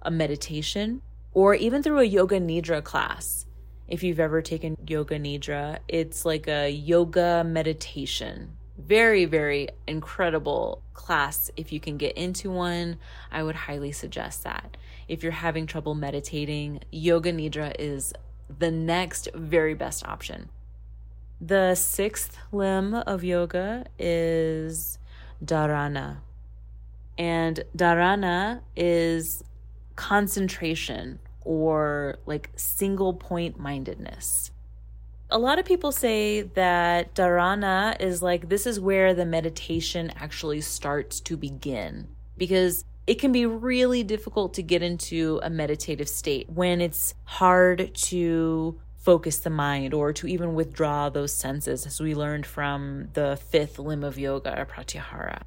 a 0.02 0.10
meditation 0.10 1.02
or 1.32 1.54
even 1.54 1.82
through 1.82 2.00
a 2.00 2.04
yoga 2.04 2.40
nidra 2.40 2.82
class. 2.82 3.46
If 3.88 4.02
you've 4.02 4.20
ever 4.20 4.42
taken 4.42 4.76
yoga 4.86 5.18
nidra, 5.18 5.78
it's 5.88 6.24
like 6.24 6.48
a 6.48 6.68
yoga 6.68 7.44
meditation 7.44 8.55
very, 8.78 9.24
very 9.24 9.68
incredible 9.86 10.82
class. 10.94 11.50
If 11.56 11.72
you 11.72 11.80
can 11.80 11.96
get 11.96 12.16
into 12.16 12.50
one, 12.50 12.98
I 13.30 13.42
would 13.42 13.54
highly 13.54 13.92
suggest 13.92 14.44
that. 14.44 14.76
If 15.08 15.22
you're 15.22 15.32
having 15.32 15.66
trouble 15.66 15.94
meditating, 15.94 16.80
Yoga 16.90 17.32
Nidra 17.32 17.74
is 17.78 18.12
the 18.58 18.70
next 18.70 19.28
very 19.34 19.74
best 19.74 20.06
option. 20.06 20.50
The 21.40 21.74
sixth 21.74 22.38
limb 22.50 22.94
of 22.94 23.22
yoga 23.22 23.86
is 23.98 24.98
dharana. 25.44 26.18
And 27.18 27.62
dharana 27.76 28.62
is 28.74 29.44
concentration 29.96 31.18
or 31.44 32.18
like 32.26 32.50
single 32.56 33.14
point 33.14 33.58
mindedness 33.58 34.50
a 35.30 35.38
lot 35.38 35.58
of 35.58 35.64
people 35.64 35.90
say 35.90 36.42
that 36.42 37.14
dharana 37.14 38.00
is 38.00 38.22
like 38.22 38.48
this 38.48 38.66
is 38.66 38.78
where 38.78 39.12
the 39.12 39.26
meditation 39.26 40.12
actually 40.16 40.60
starts 40.60 41.18
to 41.20 41.36
begin 41.36 42.06
because 42.38 42.84
it 43.06 43.20
can 43.20 43.32
be 43.32 43.46
really 43.46 44.02
difficult 44.02 44.54
to 44.54 44.62
get 44.62 44.82
into 44.82 45.40
a 45.42 45.50
meditative 45.50 46.08
state 46.08 46.48
when 46.50 46.80
it's 46.80 47.14
hard 47.24 47.94
to 47.94 48.80
focus 48.96 49.38
the 49.38 49.50
mind 49.50 49.94
or 49.94 50.12
to 50.12 50.26
even 50.26 50.54
withdraw 50.54 51.08
those 51.08 51.32
senses, 51.32 51.86
as 51.86 52.00
we 52.00 52.12
learned 52.12 52.44
from 52.44 53.08
the 53.12 53.38
fifth 53.50 53.78
limb 53.78 54.02
of 54.02 54.18
yoga, 54.18 54.60
or 54.60 54.66
pratyahara. 54.66 55.42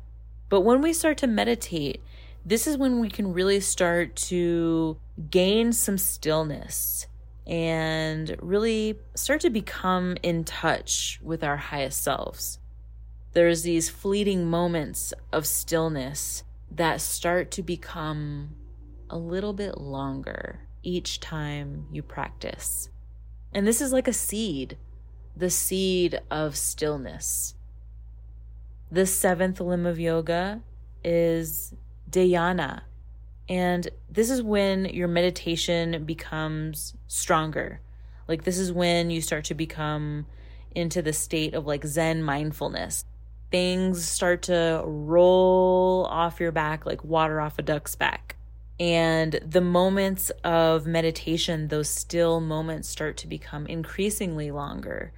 But 0.47 0.61
when 0.61 0.81
we 0.81 0.93
start 0.93 1.17
to 1.17 1.27
meditate, 1.27 2.01
this 2.45 2.65
is 2.65 2.77
when 2.77 3.01
we 3.01 3.09
can 3.09 3.33
really 3.33 3.59
start 3.59 4.15
to 4.15 4.97
gain 5.29 5.73
some 5.73 5.97
stillness 5.97 7.07
and 7.49 8.35
really 8.41 8.99
start 9.15 9.41
to 9.41 9.49
become 9.49 10.15
in 10.21 10.43
touch 10.43 11.19
with 11.23 11.43
our 11.43 11.57
highest 11.57 12.03
selves. 12.03 12.59
There's 13.33 13.63
these 13.63 13.89
fleeting 13.89 14.45
moments 14.45 15.13
of 15.33 15.47
stillness 15.47 16.43
that 16.69 17.01
start 17.01 17.49
to 17.51 17.63
become 17.63 18.55
a 19.09 19.17
little 19.17 19.53
bit 19.53 19.79
longer 19.79 20.67
each 20.83 21.19
time 21.19 21.87
you 21.91 22.03
practice. 22.03 22.89
And 23.51 23.65
this 23.65 23.81
is 23.81 23.91
like 23.91 24.07
a 24.07 24.13
seed, 24.13 24.77
the 25.35 25.49
seed 25.49 26.21
of 26.29 26.55
stillness. 26.55 27.55
The 28.91 29.07
seventh 29.07 29.59
limb 29.59 29.87
of 29.87 29.99
yoga 29.99 30.61
is 31.03 31.73
dhyana. 32.09 32.81
And 33.49 33.89
this 34.07 34.29
is 34.29 34.43
when 34.43 34.85
your 34.85 35.07
meditation 35.07 36.05
becomes 36.05 36.93
stronger. 37.07 37.81
Like, 38.27 38.43
this 38.43 38.59
is 38.59 38.71
when 38.71 39.09
you 39.09 39.21
start 39.21 39.45
to 39.45 39.55
become 39.55 40.27
into 40.75 41.01
the 41.01 41.13
state 41.13 41.55
of 41.55 41.65
like 41.65 41.83
Zen 41.83 42.23
mindfulness. 42.23 43.05
Things 43.49 44.05
start 44.05 44.43
to 44.43 44.83
roll 44.85 46.05
off 46.05 46.39
your 46.39 46.51
back 46.51 46.85
like 46.85 47.03
water 47.03 47.41
off 47.41 47.57
a 47.57 47.63
duck's 47.63 47.95
back. 47.95 48.35
And 48.79 49.39
the 49.45 49.61
moments 49.61 50.29
of 50.43 50.85
meditation, 50.85 51.67
those 51.67 51.89
still 51.89 52.39
moments 52.39 52.87
start 52.87 53.17
to 53.17 53.27
become 53.27 53.65
increasingly 53.65 54.51
longer. 54.51 55.11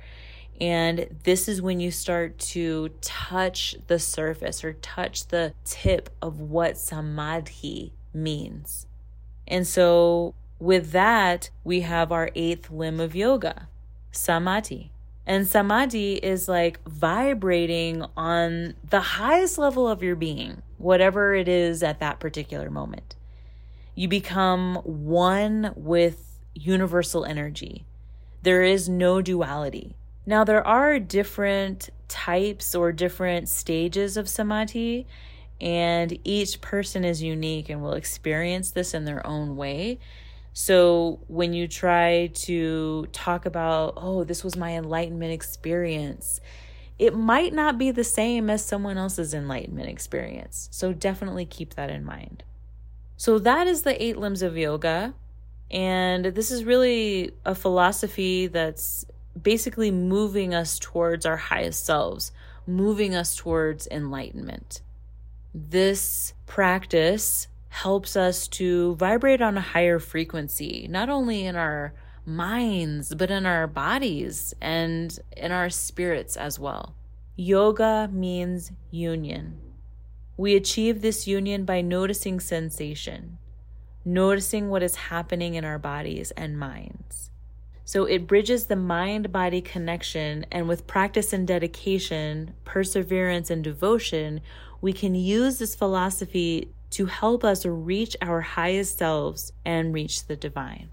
And 0.59 1.19
this 1.23 1.49
is 1.49 1.61
when 1.61 1.79
you 1.79 1.91
start 1.91 2.39
to 2.39 2.89
touch 3.01 3.75
the 3.87 3.99
surface 3.99 4.63
or 4.63 4.73
touch 4.73 5.27
the 5.27 5.53
tip 5.65 6.09
of 6.21 6.39
what 6.39 6.77
samadhi 6.77 7.93
means. 8.13 8.87
And 9.47 9.67
so, 9.67 10.35
with 10.59 10.91
that, 10.91 11.49
we 11.63 11.81
have 11.81 12.11
our 12.11 12.29
eighth 12.35 12.69
limb 12.69 12.99
of 12.99 13.15
yoga, 13.15 13.67
samadhi. 14.11 14.91
And 15.25 15.47
samadhi 15.47 16.15
is 16.15 16.47
like 16.47 16.79
vibrating 16.87 18.05
on 18.17 18.75
the 18.89 19.01
highest 19.01 19.57
level 19.57 19.87
of 19.87 20.03
your 20.03 20.15
being, 20.15 20.61
whatever 20.77 21.33
it 21.33 21.47
is 21.47 21.83
at 21.83 21.99
that 21.99 22.19
particular 22.19 22.69
moment. 22.69 23.15
You 23.95 24.07
become 24.07 24.75
one 24.83 25.73
with 25.75 26.39
universal 26.53 27.25
energy. 27.25 27.85
There 28.41 28.63
is 28.63 28.89
no 28.89 29.21
duality. 29.21 29.95
Now, 30.25 30.43
there 30.43 30.65
are 30.65 30.99
different 30.99 31.89
types 32.07 32.75
or 32.75 32.91
different 32.91 33.49
stages 33.49 34.17
of 34.17 34.29
samadhi, 34.29 35.07
and 35.61 36.17
each 36.23 36.59
person 36.59 37.05
is 37.05 37.21
unique 37.21 37.69
and 37.69 37.83
will 37.83 37.93
experience 37.93 38.71
this 38.71 38.95
in 38.95 39.05
their 39.05 39.25
own 39.25 39.55
way. 39.55 39.99
So, 40.53 41.19
when 41.27 41.53
you 41.53 41.67
try 41.67 42.27
to 42.33 43.05
talk 43.13 43.45
about, 43.45 43.93
oh, 43.95 44.25
this 44.25 44.43
was 44.43 44.57
my 44.57 44.75
enlightenment 44.75 45.31
experience, 45.31 46.41
it 46.99 47.15
might 47.15 47.53
not 47.53 47.77
be 47.77 47.91
the 47.91 48.03
same 48.03 48.49
as 48.49 48.65
someone 48.65 48.97
else's 48.97 49.33
enlightenment 49.33 49.87
experience. 49.87 50.67
So, 50.71 50.91
definitely 50.91 51.45
keep 51.45 51.75
that 51.75 51.89
in 51.89 52.03
mind. 52.03 52.43
So, 53.15 53.39
that 53.39 53.67
is 53.67 53.83
the 53.83 54.03
eight 54.03 54.17
limbs 54.17 54.41
of 54.41 54.57
yoga. 54.57 55.13
And 55.69 56.25
this 56.25 56.51
is 56.51 56.65
really 56.65 57.31
a 57.45 57.55
philosophy 57.55 58.47
that's 58.47 59.05
basically 59.41 59.89
moving 59.89 60.53
us 60.53 60.77
towards 60.79 61.25
our 61.25 61.37
highest 61.37 61.85
selves, 61.85 62.33
moving 62.67 63.15
us 63.15 63.37
towards 63.37 63.87
enlightenment. 63.89 64.81
This 65.53 66.33
practice 66.45 67.47
helps 67.69 68.15
us 68.15 68.47
to 68.49 68.95
vibrate 68.95 69.41
on 69.41 69.57
a 69.57 69.61
higher 69.61 69.99
frequency, 69.99 70.87
not 70.89 71.09
only 71.09 71.45
in 71.45 71.55
our 71.55 71.93
minds, 72.25 73.13
but 73.15 73.31
in 73.31 73.45
our 73.45 73.67
bodies 73.67 74.53
and 74.61 75.17
in 75.35 75.51
our 75.51 75.69
spirits 75.69 76.37
as 76.37 76.59
well. 76.59 76.95
Yoga 77.35 78.09
means 78.11 78.71
union. 78.91 79.59
We 80.37 80.55
achieve 80.55 81.01
this 81.01 81.27
union 81.27 81.65
by 81.65 81.81
noticing 81.81 82.39
sensation, 82.39 83.37
noticing 84.05 84.69
what 84.69 84.83
is 84.83 84.95
happening 84.95 85.55
in 85.55 85.65
our 85.65 85.79
bodies 85.79 86.31
and 86.31 86.57
minds. 86.57 87.29
So 87.83 88.05
it 88.05 88.27
bridges 88.27 88.67
the 88.67 88.75
mind 88.75 89.31
body 89.31 89.61
connection, 89.61 90.45
and 90.51 90.67
with 90.67 90.87
practice 90.87 91.33
and 91.33 91.45
dedication, 91.47 92.53
perseverance 92.63 93.49
and 93.49 93.63
devotion, 93.63 94.41
we 94.81 94.93
can 94.93 95.15
use 95.15 95.59
this 95.59 95.75
philosophy 95.75 96.73
to 96.89 97.05
help 97.05 97.43
us 97.43 97.65
reach 97.65 98.17
our 98.21 98.41
highest 98.41 98.97
selves 98.97 99.53
and 99.63 99.93
reach 99.93 100.25
the 100.25 100.35
divine. 100.35 100.89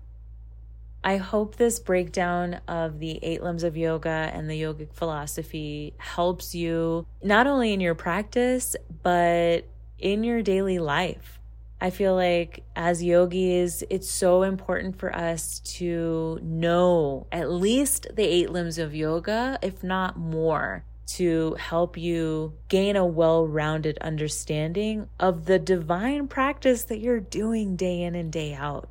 I 1.03 1.17
hope 1.17 1.57
this 1.57 1.81
breakdown 1.81 2.61
of 2.69 2.99
the 2.99 3.19
eight 3.23 3.43
limbs 3.43 3.63
of 3.63 3.77
yoga 3.77 4.31
and 4.33 4.51
the 4.51 4.61
yogic 4.61 4.93
philosophy 4.93 5.95
helps 5.97 6.55
you 6.55 7.07
not 7.23 7.47
only 7.47 7.73
in 7.73 7.81
your 7.81 7.95
practice, 7.95 8.77
but 9.03 9.65
in 9.99 10.25
your 10.25 10.43
daily 10.43 10.79
life. 10.79 11.41
I 11.81 11.91
feel 11.91 12.17
like 12.17 12.65
as 12.75 13.03
yogis, 13.03 13.85
it's 13.89 14.11
so 14.11 14.43
important 14.43 14.99
for 14.99 15.15
us 15.15 15.61
to 15.61 16.41
know 16.43 17.29
at 17.31 17.51
least 17.51 18.09
the 18.15 18.25
eight 18.25 18.51
limbs 18.51 18.79
of 18.79 18.95
yoga, 18.95 19.59
if 19.63 19.85
not 19.85 20.19
more, 20.19 20.85
to 21.09 21.55
help 21.59 21.97
you 21.97 22.53
gain 22.69 22.95
a 22.95 23.07
well 23.07 23.47
rounded 23.47 23.99
understanding 24.01 25.09
of 25.19 25.47
the 25.47 25.59
divine 25.59 26.29
practice 26.29 26.85
that 26.85 27.01
you're 27.01 27.21
doing 27.21 27.77
day 27.77 28.03
in 28.03 28.15
and 28.15 28.31
day 28.31 28.55
out. 28.55 28.91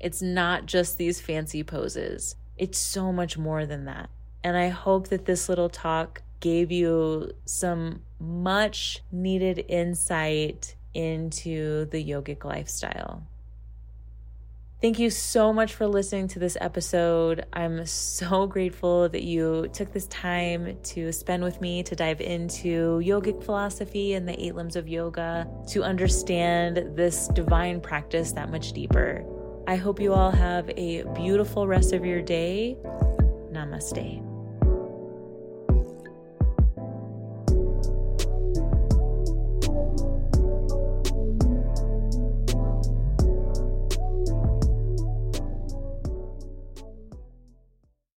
It's 0.00 0.20
not 0.20 0.66
just 0.66 0.98
these 0.98 1.20
fancy 1.20 1.62
poses, 1.62 2.34
it's 2.58 2.78
so 2.78 3.12
much 3.12 3.38
more 3.38 3.64
than 3.64 3.84
that. 3.84 4.10
And 4.42 4.56
I 4.56 4.68
hope 4.68 5.08
that 5.08 5.24
this 5.24 5.48
little 5.48 5.68
talk 5.68 6.22
gave 6.40 6.72
you 6.72 7.30
some 7.44 8.02
much 8.18 8.98
needed 9.12 9.64
insight 9.68 10.74
into 10.92 11.86
the 11.86 12.04
yogic 12.04 12.44
lifestyle. 12.44 13.22
Thank 14.82 14.98
you 14.98 15.10
so 15.10 15.52
much 15.52 15.74
for 15.74 15.86
listening 15.86 16.26
to 16.28 16.40
this 16.40 16.56
episode. 16.60 17.46
I'm 17.52 17.86
so 17.86 18.48
grateful 18.48 19.08
that 19.10 19.22
you 19.22 19.68
took 19.72 19.92
this 19.92 20.08
time 20.08 20.76
to 20.82 21.12
spend 21.12 21.44
with 21.44 21.60
me 21.60 21.84
to 21.84 21.94
dive 21.94 22.20
into 22.20 22.98
yogic 22.98 23.44
philosophy 23.44 24.14
and 24.14 24.28
the 24.28 24.34
eight 24.44 24.56
limbs 24.56 24.74
of 24.74 24.88
yoga 24.88 25.46
to 25.68 25.84
understand 25.84 26.96
this 26.96 27.28
divine 27.28 27.80
practice 27.80 28.32
that 28.32 28.50
much 28.50 28.72
deeper. 28.72 29.24
I 29.68 29.76
hope 29.76 30.00
you 30.00 30.14
all 30.14 30.32
have 30.32 30.68
a 30.70 31.04
beautiful 31.14 31.68
rest 31.68 31.92
of 31.92 32.04
your 32.04 32.20
day. 32.20 32.76
Namaste. 33.52 34.31